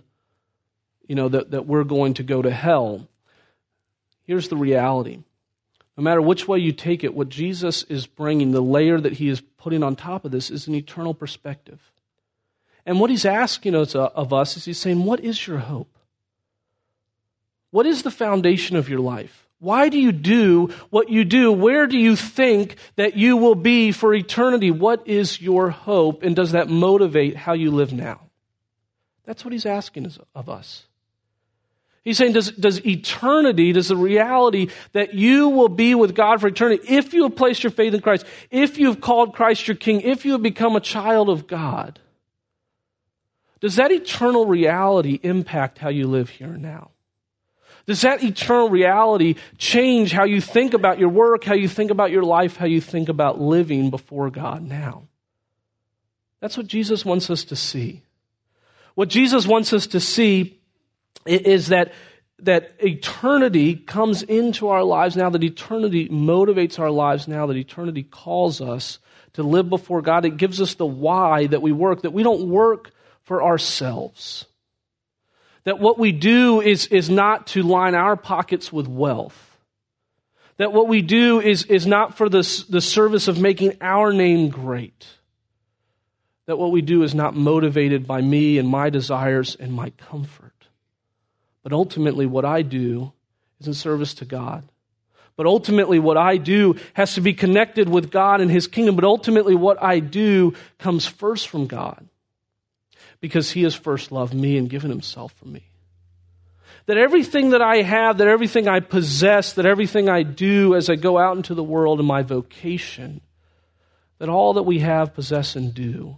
you 1.09 1.15
know, 1.15 1.27
that, 1.27 1.51
that 1.51 1.65
we're 1.65 1.83
going 1.83 2.13
to 2.13 2.23
go 2.23 2.41
to 2.41 2.51
hell. 2.51 3.05
Here's 4.23 4.47
the 4.47 4.55
reality 4.55 5.23
no 5.99 6.03
matter 6.03 6.21
which 6.21 6.47
way 6.47 6.59
you 6.59 6.71
take 6.71 7.03
it, 7.03 7.13
what 7.13 7.27
Jesus 7.27 7.83
is 7.83 8.07
bringing, 8.07 8.51
the 8.51 8.61
layer 8.61 9.01
that 9.01 9.11
he 9.11 9.27
is 9.27 9.41
putting 9.57 9.83
on 9.83 9.97
top 9.97 10.23
of 10.23 10.31
this, 10.31 10.49
is 10.49 10.65
an 10.65 10.73
eternal 10.73 11.13
perspective. 11.13 11.91
And 12.85 13.01
what 13.01 13.09
he's 13.09 13.25
asking 13.25 13.75
us, 13.75 13.95
uh, 13.95 14.05
of 14.15 14.31
us 14.31 14.55
is 14.55 14.63
he's 14.63 14.77
saying, 14.77 15.03
What 15.03 15.19
is 15.19 15.45
your 15.45 15.57
hope? 15.57 15.93
What 17.71 17.85
is 17.85 18.03
the 18.03 18.11
foundation 18.11 18.77
of 18.77 18.87
your 18.87 19.01
life? 19.01 19.45
Why 19.59 19.89
do 19.89 19.99
you 19.99 20.13
do 20.13 20.67
what 20.89 21.09
you 21.09 21.25
do? 21.25 21.51
Where 21.51 21.85
do 21.85 21.97
you 21.97 22.15
think 22.15 22.77
that 22.95 23.17
you 23.17 23.35
will 23.35 23.55
be 23.55 23.91
for 23.91 24.13
eternity? 24.13 24.71
What 24.71 25.05
is 25.05 25.41
your 25.41 25.69
hope? 25.69 26.23
And 26.23 26.33
does 26.33 26.53
that 26.53 26.69
motivate 26.69 27.35
how 27.35 27.51
you 27.51 27.71
live 27.71 27.91
now? 27.91 28.21
That's 29.25 29.43
what 29.43 29.51
he's 29.51 29.65
asking 29.65 30.09
of 30.33 30.47
us. 30.47 30.85
He's 32.03 32.17
saying, 32.17 32.33
does, 32.33 32.51
does 32.51 32.85
eternity, 32.85 33.73
does 33.73 33.89
the 33.89 33.97
reality 33.97 34.69
that 34.93 35.13
you 35.13 35.49
will 35.49 35.69
be 35.69 35.95
with 35.95 36.15
God 36.15 36.39
for 36.39 36.47
eternity, 36.47 36.83
if 36.87 37.13
you 37.13 37.23
have 37.23 37.35
placed 37.35 37.63
your 37.63 37.71
faith 37.71 37.93
in 37.93 38.01
Christ, 38.01 38.25
if 38.49 38.77
you 38.77 38.87
have 38.87 39.01
called 39.01 39.33
Christ 39.33 39.67
your 39.67 39.75
King, 39.75 40.01
if 40.01 40.25
you 40.25 40.31
have 40.33 40.41
become 40.41 40.75
a 40.75 40.81
child 40.81 41.29
of 41.29 41.45
God, 41.45 41.99
does 43.59 43.75
that 43.75 43.91
eternal 43.91 44.45
reality 44.45 45.19
impact 45.21 45.77
how 45.77 45.89
you 45.89 46.07
live 46.07 46.29
here 46.29 46.53
and 46.53 46.61
now? 46.61 46.91
Does 47.85 48.01
that 48.01 48.23
eternal 48.23 48.69
reality 48.69 49.35
change 49.57 50.11
how 50.11 50.23
you 50.23 50.41
think 50.41 50.73
about 50.73 50.99
your 50.99 51.09
work, 51.09 51.43
how 51.43 51.55
you 51.55 51.67
think 51.67 51.91
about 51.91 52.11
your 52.11 52.23
life, 52.23 52.55
how 52.55 52.67
you 52.67 52.79
think 52.79 53.09
about 53.09 53.41
living 53.41 53.89
before 53.89 54.29
God 54.29 54.61
now? 54.61 55.07
That's 56.39 56.55
what 56.55 56.67
Jesus 56.67 57.03
wants 57.03 57.29
us 57.29 57.43
to 57.45 57.55
see. 57.55 58.03
What 58.95 59.09
Jesus 59.09 59.47
wants 59.47 59.73
us 59.73 59.87
to 59.87 59.99
see 59.99 60.58
is 61.29 61.67
that 61.67 61.93
that 62.41 62.71
eternity 62.79 63.75
comes 63.75 64.23
into 64.23 64.69
our 64.69 64.83
lives 64.83 65.15
now, 65.15 65.29
that 65.29 65.43
eternity 65.43 66.07
motivates 66.09 66.79
our 66.79 66.91
lives 66.91 67.27
now, 67.27 67.45
that 67.47 67.57
eternity 67.57 68.03
calls 68.03 68.61
us 68.61 68.99
to 69.33 69.43
live 69.43 69.69
before 69.69 70.01
God. 70.01 70.25
It 70.25 70.37
gives 70.37 70.61
us 70.61 70.75
the 70.75 70.85
why 70.85 71.47
that 71.47 71.61
we 71.61 71.71
work, 71.71 72.03
that 72.03 72.13
we 72.13 72.23
don't 72.23 72.47
work 72.49 72.91
for 73.23 73.43
ourselves. 73.43 74.45
That 75.65 75.79
what 75.79 75.99
we 75.99 76.11
do 76.11 76.61
is, 76.61 76.87
is 76.87 77.09
not 77.09 77.47
to 77.47 77.61
line 77.61 77.95
our 77.95 78.15
pockets 78.15 78.71
with 78.71 78.87
wealth. 78.87 79.57
That 80.57 80.73
what 80.73 80.87
we 80.87 81.01
do 81.01 81.39
is, 81.41 81.63
is 81.65 81.85
not 81.85 82.17
for 82.17 82.27
the, 82.27 82.65
the 82.69 82.81
service 82.81 83.27
of 83.27 83.39
making 83.39 83.77
our 83.81 84.11
name 84.11 84.49
great. 84.49 85.05
That 86.47 86.57
what 86.57 86.71
we 86.71 86.81
do 86.81 87.03
is 87.03 87.13
not 87.13 87.35
motivated 87.35 88.07
by 88.07 88.21
me 88.21 88.57
and 88.57 88.67
my 88.67 88.89
desires 88.89 89.55
and 89.59 89.71
my 89.71 89.91
comfort. 89.91 90.48
But 91.63 91.73
ultimately, 91.73 92.25
what 92.25 92.45
I 92.45 92.61
do 92.61 93.11
is 93.59 93.67
in 93.67 93.73
service 93.73 94.13
to 94.15 94.25
God. 94.25 94.63
But 95.35 95.45
ultimately, 95.45 95.99
what 95.99 96.17
I 96.17 96.37
do 96.37 96.75
has 96.93 97.15
to 97.15 97.21
be 97.21 97.33
connected 97.33 97.87
with 97.87 98.11
God 98.11 98.41
and 98.41 98.51
His 98.51 98.67
kingdom. 98.67 98.95
But 98.95 99.05
ultimately, 99.05 99.55
what 99.55 99.81
I 99.81 99.99
do 99.99 100.53
comes 100.77 101.05
first 101.05 101.47
from 101.47 101.67
God 101.67 102.07
because 103.21 103.51
He 103.51 103.63
has 103.63 103.75
first 103.75 104.11
loved 104.11 104.33
me 104.33 104.57
and 104.57 104.69
given 104.69 104.89
Himself 104.89 105.33
for 105.33 105.45
me. 105.45 105.63
That 106.87 106.97
everything 106.97 107.51
that 107.51 107.61
I 107.61 107.83
have, 107.83 108.17
that 108.17 108.27
everything 108.27 108.67
I 108.67 108.79
possess, 108.79 109.53
that 109.53 109.65
everything 109.65 110.09
I 110.09 110.23
do 110.23 110.75
as 110.75 110.89
I 110.89 110.95
go 110.95 111.17
out 111.17 111.37
into 111.37 111.53
the 111.53 111.63
world 111.63 111.99
in 111.99 112.05
my 112.05 112.21
vocation, 112.21 113.21
that 114.17 114.27
all 114.27 114.53
that 114.55 114.63
we 114.63 114.79
have, 114.79 115.13
possess, 115.13 115.55
and 115.55 115.73
do 115.73 116.17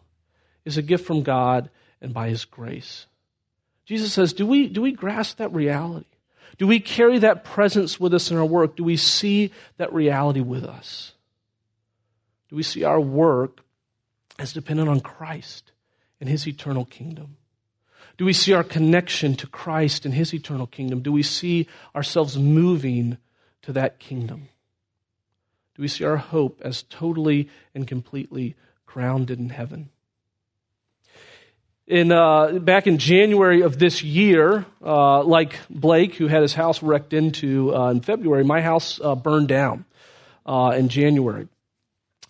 is 0.65 0.77
a 0.77 0.81
gift 0.81 1.05
from 1.05 1.23
God 1.23 1.69
and 2.01 2.13
by 2.13 2.29
His 2.29 2.45
grace. 2.45 3.05
Jesus 3.91 4.13
says, 4.13 4.31
do 4.31 4.47
we, 4.47 4.69
do 4.69 4.81
we 4.81 4.93
grasp 4.93 5.39
that 5.39 5.51
reality? 5.51 6.05
Do 6.57 6.65
we 6.65 6.79
carry 6.79 7.19
that 7.19 7.43
presence 7.43 7.99
with 7.99 8.13
us 8.13 8.31
in 8.31 8.37
our 8.37 8.45
work? 8.45 8.77
Do 8.77 8.85
we 8.85 8.95
see 8.95 9.51
that 9.75 9.91
reality 9.91 10.39
with 10.39 10.63
us? 10.63 11.11
Do 12.47 12.55
we 12.55 12.63
see 12.63 12.85
our 12.85 13.01
work 13.01 13.59
as 14.39 14.53
dependent 14.53 14.87
on 14.87 15.01
Christ 15.01 15.73
and 16.21 16.29
His 16.29 16.47
eternal 16.47 16.85
kingdom? 16.85 17.35
Do 18.15 18.23
we 18.23 18.31
see 18.31 18.53
our 18.53 18.63
connection 18.63 19.35
to 19.35 19.45
Christ 19.47 20.05
and 20.05 20.13
His 20.13 20.33
eternal 20.33 20.67
kingdom? 20.67 21.01
Do 21.01 21.11
we 21.11 21.21
see 21.21 21.67
ourselves 21.93 22.37
moving 22.37 23.17
to 23.63 23.73
that 23.73 23.99
kingdom? 23.99 24.47
Do 25.75 25.81
we 25.81 25.89
see 25.89 26.05
our 26.05 26.15
hope 26.15 26.61
as 26.63 26.83
totally 26.83 27.49
and 27.75 27.85
completely 27.85 28.55
grounded 28.85 29.37
in 29.37 29.49
heaven? 29.49 29.89
In 31.91 32.09
uh, 32.13 32.53
back 32.59 32.87
in 32.87 32.97
January 32.97 33.63
of 33.63 33.77
this 33.77 34.01
year, 34.01 34.65
uh, 34.81 35.23
like 35.23 35.59
Blake, 35.69 36.15
who 36.15 36.27
had 36.27 36.41
his 36.41 36.53
house 36.53 36.81
wrecked 36.81 37.11
into 37.11 37.75
uh, 37.75 37.91
in 37.91 37.99
February, 37.99 38.45
my 38.45 38.61
house 38.61 39.01
uh, 39.03 39.13
burned 39.13 39.49
down 39.49 39.83
uh, 40.45 40.73
in 40.73 40.87
January, 40.87 41.49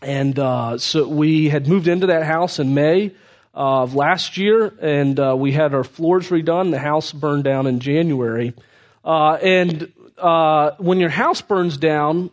and 0.01 0.39
uh, 0.39 0.79
so 0.79 1.07
we 1.07 1.47
had 1.47 1.67
moved 1.67 1.87
into 1.87 2.07
that 2.07 2.23
house 2.23 2.57
in 2.57 2.73
May 2.73 3.11
of 3.53 3.93
last 3.93 4.35
year, 4.35 4.73
and 4.81 5.19
we 5.39 5.51
had 5.51 5.75
our 5.75 5.83
floors 5.83 6.29
redone. 6.29 6.71
The 6.71 6.79
house 6.79 7.11
burned 7.11 7.43
down 7.43 7.67
in 7.67 7.79
January, 7.79 8.55
and 9.03 9.93
when 10.79 10.99
your 10.99 11.09
house 11.09 11.41
burns 11.41 11.77
down, 11.77 12.31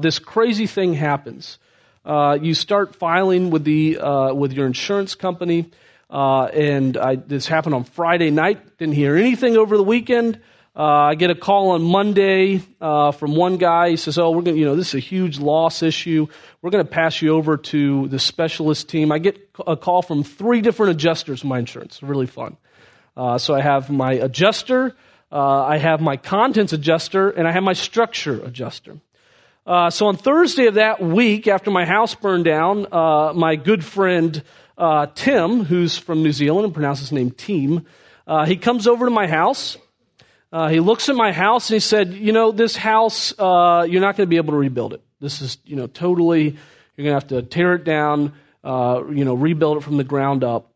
this 0.00 0.18
crazy 0.18 0.66
thing 0.66 0.92
happens. 0.92 1.58
you 2.04 2.52
start 2.52 2.94
filing 2.94 3.48
with 3.48 3.64
the 3.64 3.96
with 4.34 4.52
your 4.52 4.66
insurance 4.66 5.14
company. 5.14 5.70
Uh, 6.10 6.44
and 6.44 6.96
I, 6.96 7.16
this 7.16 7.46
happened 7.46 7.74
on 7.74 7.84
Friday 7.84 8.30
night. 8.30 8.78
Didn't 8.78 8.94
hear 8.94 9.16
anything 9.16 9.56
over 9.56 9.76
the 9.76 9.82
weekend. 9.82 10.40
Uh, 10.74 10.82
I 10.82 11.14
get 11.16 11.30
a 11.30 11.34
call 11.34 11.70
on 11.70 11.82
Monday 11.82 12.62
uh, 12.80 13.10
from 13.10 13.34
one 13.34 13.56
guy. 13.56 13.90
He 13.90 13.96
says, 13.96 14.16
"Oh, 14.16 14.30
we're 14.30 14.42
going. 14.42 14.56
You 14.56 14.64
know, 14.64 14.76
this 14.76 14.88
is 14.88 14.94
a 14.94 15.00
huge 15.00 15.38
loss 15.38 15.82
issue. 15.82 16.28
We're 16.62 16.70
going 16.70 16.84
to 16.84 16.90
pass 16.90 17.20
you 17.20 17.34
over 17.34 17.56
to 17.56 18.08
the 18.08 18.18
specialist 18.18 18.88
team." 18.88 19.10
I 19.10 19.18
get 19.18 19.50
a 19.66 19.76
call 19.76 20.02
from 20.02 20.22
three 20.22 20.60
different 20.60 20.92
adjusters 20.92 21.42
my 21.42 21.58
insurance. 21.58 22.02
Really 22.02 22.26
fun. 22.26 22.56
Uh, 23.18 23.36
so 23.36 23.52
I 23.52 23.60
have 23.60 23.90
my 23.90 24.12
adjuster, 24.12 24.94
uh, 25.32 25.64
I 25.64 25.78
have 25.78 26.00
my 26.00 26.16
contents 26.16 26.72
adjuster, 26.72 27.30
and 27.30 27.48
I 27.48 27.52
have 27.52 27.64
my 27.64 27.72
structure 27.72 28.40
adjuster. 28.44 28.98
Uh, 29.66 29.90
so 29.90 30.06
on 30.06 30.16
Thursday 30.16 30.66
of 30.66 30.74
that 30.74 31.02
week, 31.02 31.48
after 31.48 31.72
my 31.72 31.84
house 31.84 32.14
burned 32.14 32.44
down, 32.44 32.86
uh, 32.92 33.32
my 33.34 33.56
good 33.56 33.84
friend 33.84 34.40
Tim, 35.14 35.64
who's 35.64 35.98
from 35.98 36.22
New 36.22 36.32
Zealand 36.32 36.64
and 36.64 36.74
pronounces 36.74 37.08
his 37.08 37.12
name 37.12 37.30
Team, 37.30 37.86
he 38.46 38.56
comes 38.56 38.86
over 38.86 39.04
to 39.04 39.10
my 39.10 39.26
house. 39.26 39.76
Uh, 40.50 40.68
he 40.68 40.80
looks 40.80 41.08
at 41.08 41.16
my 41.16 41.32
house 41.32 41.68
and 41.68 41.74
he 41.74 41.80
said, 41.80 42.14
You 42.14 42.32
know, 42.32 42.52
this 42.52 42.76
house, 42.76 43.34
uh, 43.38 43.86
you're 43.88 44.00
not 44.00 44.16
going 44.16 44.26
to 44.26 44.30
be 44.30 44.36
able 44.36 44.52
to 44.52 44.58
rebuild 44.58 44.94
it. 44.94 45.02
This 45.20 45.42
is, 45.42 45.58
you 45.64 45.76
know, 45.76 45.86
totally, 45.86 46.44
you're 46.44 47.04
going 47.04 47.08
to 47.08 47.12
have 47.12 47.28
to 47.28 47.42
tear 47.42 47.74
it 47.74 47.84
down, 47.84 48.32
uh, 48.64 49.02
you 49.10 49.24
know, 49.24 49.34
rebuild 49.34 49.78
it 49.78 49.82
from 49.82 49.98
the 49.98 50.04
ground 50.04 50.44
up. 50.44 50.72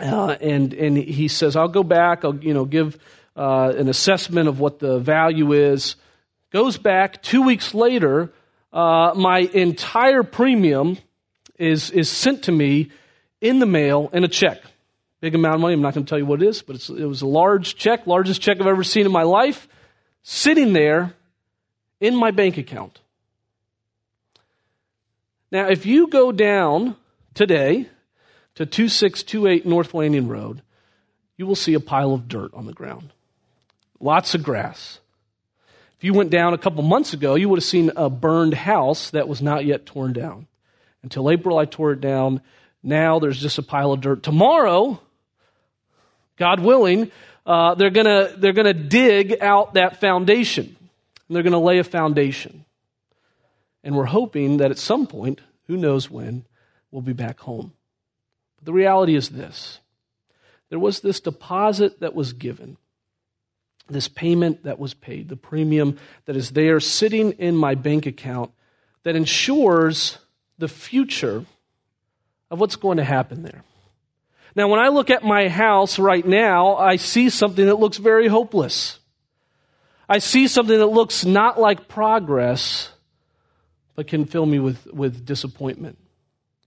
Uh, 0.00 0.36
and, 0.40 0.72
and 0.72 0.96
he 0.96 1.28
says, 1.28 1.54
I'll 1.54 1.68
go 1.68 1.82
back, 1.82 2.24
I'll, 2.24 2.36
you 2.36 2.54
know, 2.54 2.64
give 2.64 2.98
uh, 3.36 3.72
an 3.76 3.88
assessment 3.88 4.48
of 4.48 4.58
what 4.58 4.78
the 4.78 4.98
value 4.98 5.52
is. 5.52 5.96
Goes 6.50 6.78
back 6.78 7.22
two 7.22 7.42
weeks 7.42 7.74
later, 7.74 8.32
uh, 8.72 9.12
my 9.14 9.40
entire 9.40 10.22
premium 10.22 10.98
is, 11.58 11.90
is 11.90 12.08
sent 12.08 12.44
to 12.44 12.52
me 12.52 12.90
in 13.44 13.58
the 13.58 13.66
mail 13.66 14.08
in 14.12 14.24
a 14.24 14.28
check. 14.28 14.58
Big 15.20 15.34
amount 15.34 15.56
of 15.56 15.60
money. 15.60 15.74
I'm 15.74 15.82
not 15.82 15.94
going 15.94 16.06
to 16.06 16.08
tell 16.08 16.18
you 16.18 16.26
what 16.26 16.42
it 16.42 16.48
is, 16.48 16.62
but 16.62 16.76
it 16.88 17.04
was 17.04 17.20
a 17.22 17.26
large 17.26 17.76
check, 17.76 18.06
largest 18.06 18.40
check 18.40 18.58
I've 18.60 18.66
ever 18.66 18.82
seen 18.82 19.04
in 19.04 19.12
my 19.12 19.22
life, 19.22 19.68
sitting 20.22 20.72
there 20.72 21.14
in 22.00 22.16
my 22.16 22.30
bank 22.30 22.56
account. 22.56 23.00
Now, 25.52 25.68
if 25.68 25.84
you 25.84 26.08
go 26.08 26.32
down 26.32 26.96
today 27.34 27.88
to 28.54 28.64
2628 28.64 29.66
North 29.66 29.92
Lanyon 29.92 30.26
Road, 30.26 30.62
you 31.36 31.46
will 31.46 31.54
see 31.54 31.74
a 31.74 31.80
pile 31.80 32.14
of 32.14 32.28
dirt 32.28 32.52
on 32.54 32.64
the 32.66 32.72
ground. 32.72 33.12
Lots 34.00 34.34
of 34.34 34.42
grass. 34.42 35.00
If 35.98 36.04
you 36.04 36.14
went 36.14 36.30
down 36.30 36.54
a 36.54 36.58
couple 36.58 36.82
months 36.82 37.12
ago, 37.12 37.34
you 37.34 37.48
would 37.50 37.58
have 37.58 37.64
seen 37.64 37.92
a 37.94 38.08
burned 38.08 38.54
house 38.54 39.10
that 39.10 39.28
was 39.28 39.42
not 39.42 39.64
yet 39.64 39.84
torn 39.84 40.14
down. 40.14 40.46
Until 41.02 41.30
April, 41.30 41.58
I 41.58 41.66
tore 41.66 41.92
it 41.92 42.00
down. 42.00 42.40
Now 42.84 43.18
there's 43.18 43.40
just 43.40 43.58
a 43.58 43.62
pile 43.62 43.90
of 43.90 44.00
dirt. 44.00 44.22
Tomorrow, 44.22 45.00
God 46.36 46.60
willing, 46.60 47.10
uh, 47.44 47.74
they're 47.74 47.90
going 47.90 48.38
they're 48.38 48.52
gonna 48.52 48.74
dig 48.74 49.38
out 49.40 49.74
that 49.74 50.00
foundation. 50.00 50.76
And 51.28 51.36
they're 51.36 51.42
going 51.42 51.52
to 51.52 51.58
lay 51.58 51.78
a 51.78 51.84
foundation. 51.84 52.64
And 53.82 53.96
we're 53.96 54.04
hoping 54.04 54.58
that 54.58 54.70
at 54.70 54.78
some 54.78 55.06
point, 55.06 55.40
who 55.66 55.76
knows 55.76 56.10
when, 56.10 56.44
we'll 56.90 57.02
be 57.02 57.12
back 57.12 57.40
home. 57.40 57.72
But 58.56 58.66
the 58.66 58.72
reality 58.72 59.14
is 59.14 59.30
this 59.30 59.80
there 60.70 60.78
was 60.78 61.00
this 61.00 61.20
deposit 61.20 62.00
that 62.00 62.14
was 62.14 62.32
given, 62.32 62.76
this 63.88 64.08
payment 64.08 64.64
that 64.64 64.78
was 64.78 64.94
paid, 64.94 65.28
the 65.28 65.36
premium 65.36 65.98
that 66.26 66.36
is 66.36 66.50
there 66.50 66.80
sitting 66.80 67.32
in 67.32 67.56
my 67.56 67.74
bank 67.74 68.06
account 68.06 68.50
that 69.02 69.16
ensures 69.16 70.18
the 70.58 70.68
future 70.68 71.44
of 72.54 72.60
what's 72.60 72.76
going 72.76 72.96
to 72.96 73.04
happen 73.04 73.42
there. 73.42 73.62
Now, 74.56 74.68
when 74.68 74.78
I 74.78 74.88
look 74.88 75.10
at 75.10 75.24
my 75.24 75.48
house 75.48 75.98
right 75.98 76.24
now, 76.24 76.76
I 76.76 76.96
see 76.96 77.28
something 77.28 77.66
that 77.66 77.80
looks 77.80 77.96
very 77.98 78.28
hopeless. 78.28 79.00
I 80.08 80.18
see 80.18 80.46
something 80.46 80.78
that 80.78 80.86
looks 80.86 81.24
not 81.24 81.60
like 81.60 81.88
progress, 81.88 82.92
but 83.96 84.06
can 84.06 84.24
fill 84.24 84.46
me 84.46 84.60
with, 84.60 84.86
with 84.86 85.26
disappointment, 85.26 85.98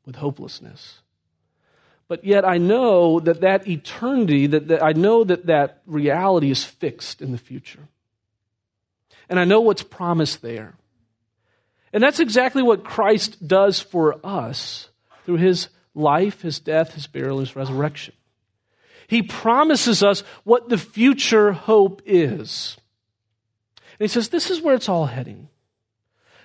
with 0.05 0.17
hopelessness. 0.17 0.99
But 2.09 2.25
yet 2.25 2.45
I 2.45 2.57
know 2.57 3.21
that 3.21 3.41
that 3.41 3.67
eternity, 3.67 4.47
that, 4.47 4.67
that 4.67 4.83
I 4.83 4.91
know 4.91 5.23
that 5.23 5.45
that 5.45 5.81
reality 5.85 6.51
is 6.51 6.65
fixed 6.65 7.21
in 7.21 7.31
the 7.31 7.37
future. 7.37 7.87
And 9.29 9.39
I 9.39 9.45
know 9.45 9.61
what's 9.61 9.83
promised 9.83 10.41
there. 10.41 10.75
And 11.93 12.03
that's 12.03 12.19
exactly 12.19 12.63
what 12.63 12.83
Christ 12.83 13.47
does 13.47 13.79
for 13.79 14.19
us 14.25 14.89
through 15.25 15.37
his 15.37 15.69
life, 15.97 16.41
his 16.41 16.59
death, 16.59 16.93
his 16.93 17.07
burial, 17.07 17.39
his 17.39 17.55
resurrection. 17.55 18.13
He 19.07 19.21
promises 19.23 20.03
us 20.03 20.21
what 20.43 20.69
the 20.69 20.77
future 20.77 21.51
hope 21.53 22.01
is. 22.05 22.77
And 23.99 24.07
he 24.07 24.07
says, 24.07 24.29
This 24.29 24.51
is 24.51 24.61
where 24.61 24.75
it's 24.75 24.89
all 24.89 25.05
heading. 25.05 25.49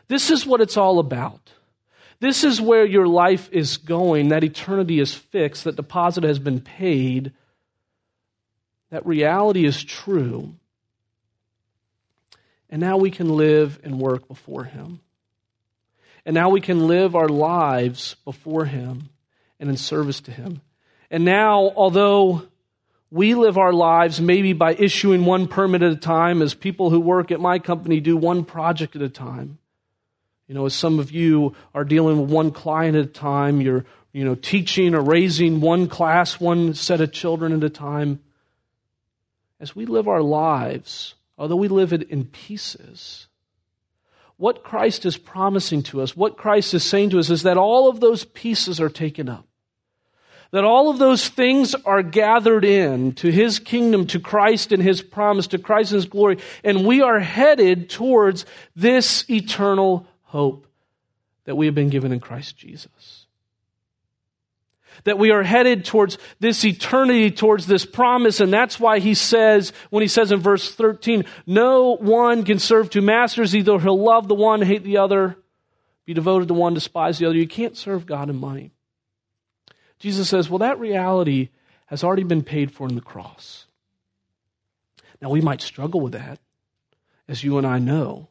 This 0.08 0.30
is 0.30 0.46
what 0.46 0.60
it's 0.60 0.76
all 0.76 0.98
about. 0.98 1.52
This 2.20 2.44
is 2.44 2.60
where 2.60 2.84
your 2.84 3.08
life 3.08 3.48
is 3.50 3.78
going. 3.78 4.28
That 4.28 4.44
eternity 4.44 5.00
is 5.00 5.12
fixed. 5.12 5.64
That 5.64 5.76
deposit 5.76 6.22
has 6.22 6.38
been 6.38 6.60
paid. 6.60 7.32
That 8.90 9.04
reality 9.04 9.64
is 9.64 9.82
true. 9.82 10.54
And 12.70 12.80
now 12.80 12.96
we 12.96 13.10
can 13.10 13.28
live 13.28 13.80
and 13.82 13.98
work 13.98 14.28
before 14.28 14.64
Him. 14.64 15.00
And 16.24 16.34
now 16.34 16.50
we 16.50 16.60
can 16.60 16.86
live 16.86 17.16
our 17.16 17.28
lives 17.28 18.14
before 18.24 18.66
Him 18.66 19.08
and 19.62 19.70
in 19.70 19.76
service 19.76 20.20
to 20.20 20.32
Him. 20.32 20.60
And 21.08 21.24
now, 21.24 21.72
although 21.76 22.42
we 23.12 23.34
live 23.34 23.58
our 23.58 23.72
lives 23.72 24.20
maybe 24.20 24.54
by 24.54 24.74
issuing 24.74 25.24
one 25.24 25.46
permit 25.46 25.82
at 25.82 25.92
a 25.92 25.96
time, 25.96 26.42
as 26.42 26.52
people 26.52 26.90
who 26.90 26.98
work 26.98 27.30
at 27.30 27.40
my 27.40 27.60
company 27.60 28.00
do 28.00 28.16
one 28.16 28.44
project 28.44 28.96
at 28.96 29.02
a 29.02 29.08
time. 29.08 29.58
You 30.48 30.56
know, 30.56 30.66
as 30.66 30.74
some 30.74 30.98
of 30.98 31.12
you 31.12 31.54
are 31.74 31.84
dealing 31.84 32.20
with 32.20 32.28
one 32.28 32.50
client 32.50 32.96
at 32.96 33.04
a 33.04 33.08
time, 33.08 33.60
you're, 33.60 33.84
you 34.12 34.24
know, 34.24 34.34
teaching 34.34 34.96
or 34.96 35.00
raising 35.00 35.60
one 35.60 35.86
class, 35.86 36.40
one 36.40 36.74
set 36.74 37.00
of 37.00 37.12
children 37.12 37.52
at 37.52 37.62
a 37.62 37.70
time. 37.70 38.18
As 39.60 39.76
we 39.76 39.86
live 39.86 40.08
our 40.08 40.22
lives, 40.22 41.14
although 41.38 41.56
we 41.56 41.68
live 41.68 41.92
it 41.92 42.10
in 42.10 42.24
pieces, 42.24 43.28
what 44.38 44.64
Christ 44.64 45.06
is 45.06 45.16
promising 45.16 45.84
to 45.84 46.00
us, 46.00 46.16
what 46.16 46.36
Christ 46.36 46.74
is 46.74 46.82
saying 46.82 47.10
to 47.10 47.20
us, 47.20 47.30
is 47.30 47.44
that 47.44 47.56
all 47.56 47.88
of 47.88 48.00
those 48.00 48.24
pieces 48.24 48.80
are 48.80 48.88
taken 48.88 49.28
up 49.28 49.46
that 50.52 50.64
all 50.64 50.90
of 50.90 50.98
those 50.98 51.28
things 51.28 51.74
are 51.74 52.02
gathered 52.02 52.64
in 52.64 53.12
to 53.14 53.32
his 53.32 53.58
kingdom, 53.58 54.06
to 54.06 54.20
Christ 54.20 54.70
and 54.70 54.82
his 54.82 55.02
promise, 55.02 55.46
to 55.48 55.58
Christ 55.58 55.92
and 55.92 55.96
his 55.96 56.10
glory, 56.10 56.38
and 56.62 56.86
we 56.86 57.02
are 57.02 57.18
headed 57.18 57.90
towards 57.90 58.44
this 58.76 59.28
eternal 59.28 60.06
hope 60.24 60.66
that 61.44 61.56
we 61.56 61.66
have 61.66 61.74
been 61.74 61.88
given 61.88 62.12
in 62.12 62.20
Christ 62.20 62.56
Jesus. 62.56 63.26
That 65.04 65.18
we 65.18 65.30
are 65.30 65.42
headed 65.42 65.86
towards 65.86 66.18
this 66.38 66.64
eternity, 66.64 67.30
towards 67.30 67.66
this 67.66 67.86
promise, 67.86 68.38
and 68.38 68.52
that's 68.52 68.78
why 68.78 68.98
he 68.98 69.14
says, 69.14 69.72
when 69.88 70.02
he 70.02 70.08
says 70.08 70.30
in 70.30 70.40
verse 70.40 70.74
13, 70.74 71.24
no 71.46 71.96
one 71.96 72.44
can 72.44 72.58
serve 72.58 72.90
two 72.90 73.00
masters, 73.00 73.56
either 73.56 73.78
he'll 73.78 73.98
love 73.98 74.28
the 74.28 74.34
one, 74.34 74.60
hate 74.60 74.84
the 74.84 74.98
other, 74.98 75.36
be 76.04 76.12
devoted 76.12 76.48
to 76.48 76.54
one, 76.54 76.74
despise 76.74 77.18
the 77.18 77.24
other. 77.24 77.36
You 77.36 77.48
can't 77.48 77.76
serve 77.76 78.04
God 78.04 78.28
and 78.28 78.38
money. 78.38 78.72
Jesus 80.02 80.28
says, 80.28 80.50
well, 80.50 80.58
that 80.58 80.80
reality 80.80 81.50
has 81.86 82.02
already 82.02 82.24
been 82.24 82.42
paid 82.42 82.72
for 82.72 82.88
in 82.88 82.96
the 82.96 83.00
cross. 83.00 83.66
Now, 85.20 85.30
we 85.30 85.40
might 85.40 85.60
struggle 85.60 86.00
with 86.00 86.14
that, 86.14 86.40
as 87.28 87.44
you 87.44 87.56
and 87.56 87.64
I 87.64 87.78
know. 87.78 88.26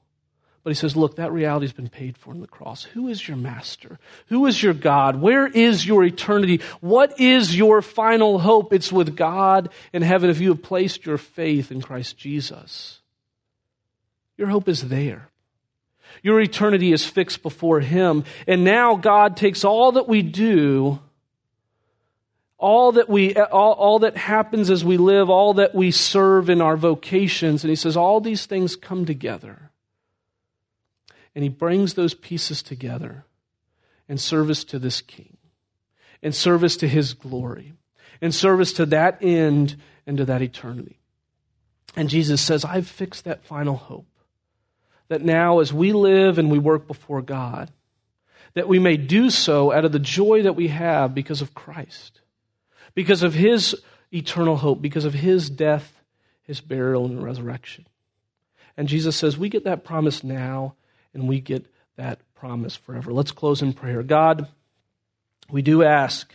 But 0.64 0.72
he 0.72 0.76
says, 0.76 0.98
look, 0.98 1.16
that 1.16 1.32
reality 1.32 1.66
has 1.68 1.72
been 1.72 1.88
paid 1.88 2.18
for 2.18 2.34
in 2.34 2.42
the 2.42 2.48
cross. 2.48 2.84
Who 2.84 3.08
is 3.08 3.26
your 3.26 3.38
master? 3.38 4.00
Who 4.28 4.46
is 4.48 4.62
your 4.62 4.74
God? 4.74 5.22
Where 5.22 5.48
is 5.48 5.88
your 5.88 6.04
eternity? 6.04 6.60
What 6.82 7.22
is 7.22 7.56
your 7.56 7.82
final 7.82 8.38
hope? 8.38 8.74
It's 8.74 8.92
with 8.92 9.16
God 9.16 9.70
in 9.94 10.02
heaven 10.02 10.30
if 10.30 10.42
you 10.42 10.50
have 10.50 10.62
placed 10.62 11.06
your 11.06 11.18
faith 11.18 11.72
in 11.72 11.82
Christ 11.82 12.18
Jesus. 12.18 13.00
Your 14.36 14.50
hope 14.50 14.68
is 14.68 14.90
there. 14.90 15.30
Your 16.22 16.42
eternity 16.42 16.92
is 16.92 17.06
fixed 17.06 17.42
before 17.42 17.80
Him. 17.80 18.26
And 18.46 18.66
now 18.66 18.98
God 18.98 19.38
takes 19.38 19.64
all 19.64 19.94
that 19.94 20.10
we 20.10 20.22
do 20.22 21.00
all 22.62 22.94
that 22.94 23.10
we 23.10 23.36
all, 23.36 23.74
all, 23.74 24.00
that 24.00 24.16
happens 24.16 24.70
as 24.70 24.86
we 24.86 24.98
live 24.98 25.30
all 25.30 25.56
that 25.56 25.76
we 25.76 25.92
serve 25.92 26.50
in 26.50 26.62
our 26.62 26.78
vocations. 26.78 27.64
And 27.64 27.70
he 27.70 27.76
says 27.76 27.98
all 27.98 28.22
these 28.22 28.46
things 28.46 28.76
come 28.76 29.06
together. 29.06 29.72
And 31.36 31.44
he 31.44 31.50
brings 31.50 31.96
those 31.96 32.14
pieces 32.14 32.62
together 32.62 33.26
in 34.08 34.18
service 34.18 34.64
to 34.66 34.78
this 34.78 35.02
king 35.02 35.38
in 36.22 36.32
service 36.32 36.78
to 36.78 36.88
his 36.88 37.14
glory 37.14 37.74
in 38.22 38.32
service 38.32 38.74
to 38.74 38.86
that 38.86 39.18
end 39.22 39.76
and 40.06 40.18
to 40.18 40.26
that 40.26 40.42
eternity. 40.42 41.00
And 41.96 42.10
jesus 42.10 42.42
says 42.42 42.66
i've 42.66 42.88
fixed 42.88 43.26
that 43.26 43.44
final 43.44 43.76
hope 43.76 44.08
that 45.08 45.24
now 45.24 45.60
as 45.60 45.74
we 45.74 45.94
live 45.94 46.38
and 46.38 46.52
we 46.52 46.60
work 46.60 46.88
before 46.88 47.22
god 47.22 47.72
that 48.54 48.68
we 48.68 48.80
may 48.80 48.98
do 48.98 49.30
so 49.30 49.72
out 49.72 49.86
of 49.86 49.92
the 49.92 50.00
joy 50.00 50.44
that 50.44 50.56
we 50.56 50.68
have 50.68 51.16
because 51.16 51.42
of 51.42 51.54
christ 51.54 52.21
because 52.94 53.24
of 53.24 53.34
his 53.34 53.76
eternal 54.14 54.58
hope, 54.58 54.82
because 54.82 55.06
of 55.06 55.14
his 55.14 55.50
death 55.50 56.02
his 56.52 56.60
burial 56.60 57.06
and 57.06 57.24
resurrection. 57.24 57.86
And 58.76 58.90
Jesus 58.90 59.16
says, 59.16 59.38
We 59.38 59.48
get 59.48 59.64
that 59.64 59.86
promise 59.86 60.22
now, 60.22 60.76
and 61.14 61.28
we 61.28 61.40
get 61.40 61.66
that 61.96 62.20
promise 62.36 62.76
forever. 62.76 63.14
Let's 63.14 63.32
close 63.32 63.62
in 63.62 63.72
prayer. 63.72 64.04
God, 64.04 64.50
we 65.50 65.62
do 65.62 65.82
ask 65.82 66.30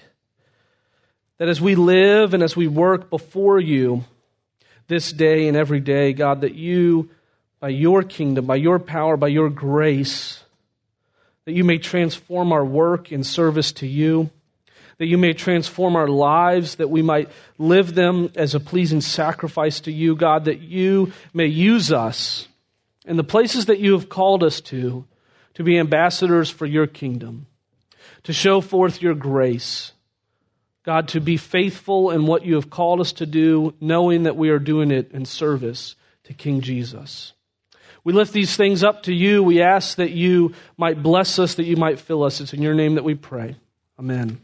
that 1.36 1.48
as 1.48 1.60
we 1.60 1.74
live 1.74 2.32
and 2.32 2.42
as 2.42 2.56
we 2.56 2.66
work 2.66 3.10
before 3.10 3.60
you 3.60 4.04
this 4.88 5.12
day 5.12 5.48
and 5.48 5.56
every 5.56 5.80
day, 5.80 6.14
God, 6.14 6.40
that 6.40 6.54
you, 6.54 7.10
by 7.60 7.68
your 7.68 8.02
kingdom, 8.02 8.46
by 8.46 8.56
your 8.56 8.78
power, 8.78 9.18
by 9.18 9.28
your 9.28 9.50
grace, 9.50 10.42
that 11.44 11.52
you 11.52 11.62
may 11.62 11.76
transform 11.76 12.52
our 12.52 12.64
work 12.64 13.12
in 13.12 13.22
service 13.22 13.72
to 13.72 13.86
you, 13.86 14.30
that 14.98 15.06
you 15.06 15.18
may 15.18 15.32
transform 15.32 15.96
our 15.96 16.08
lives, 16.08 16.76
that 16.76 16.90
we 16.90 17.02
might 17.02 17.30
live 17.58 17.94
them 17.94 18.30
as 18.34 18.54
a 18.54 18.60
pleasing 18.60 19.00
sacrifice 19.00 19.80
to 19.80 19.92
you, 19.92 20.16
God, 20.16 20.46
that 20.46 20.60
you 20.60 21.12
may 21.34 21.46
use 21.46 21.92
us 21.92 22.48
in 23.04 23.16
the 23.16 23.24
places 23.24 23.66
that 23.66 23.78
you 23.78 23.92
have 23.92 24.08
called 24.08 24.42
us 24.42 24.60
to, 24.62 25.04
to 25.54 25.62
be 25.62 25.78
ambassadors 25.78 26.50
for 26.50 26.66
your 26.66 26.86
kingdom, 26.86 27.46
to 28.22 28.32
show 28.32 28.60
forth 28.60 29.02
your 29.02 29.14
grace 29.14 29.92
God, 30.86 31.08
to 31.08 31.20
be 31.20 31.36
faithful 31.36 32.12
in 32.12 32.26
what 32.26 32.46
you 32.46 32.54
have 32.54 32.70
called 32.70 33.00
us 33.00 33.12
to 33.14 33.26
do, 33.26 33.74
knowing 33.80 34.22
that 34.22 34.36
we 34.36 34.50
are 34.50 34.60
doing 34.60 34.92
it 34.92 35.10
in 35.10 35.24
service 35.24 35.96
to 36.24 36.32
King 36.32 36.60
Jesus. 36.60 37.32
We 38.04 38.12
lift 38.12 38.32
these 38.32 38.56
things 38.56 38.84
up 38.84 39.02
to 39.02 39.12
you. 39.12 39.42
We 39.42 39.60
ask 39.60 39.96
that 39.96 40.12
you 40.12 40.54
might 40.76 41.02
bless 41.02 41.40
us, 41.40 41.56
that 41.56 41.64
you 41.64 41.76
might 41.76 41.98
fill 41.98 42.22
us. 42.22 42.40
It's 42.40 42.54
in 42.54 42.62
your 42.62 42.74
name 42.74 42.94
that 42.94 43.02
we 43.02 43.16
pray. 43.16 43.56
Amen. 43.98 44.38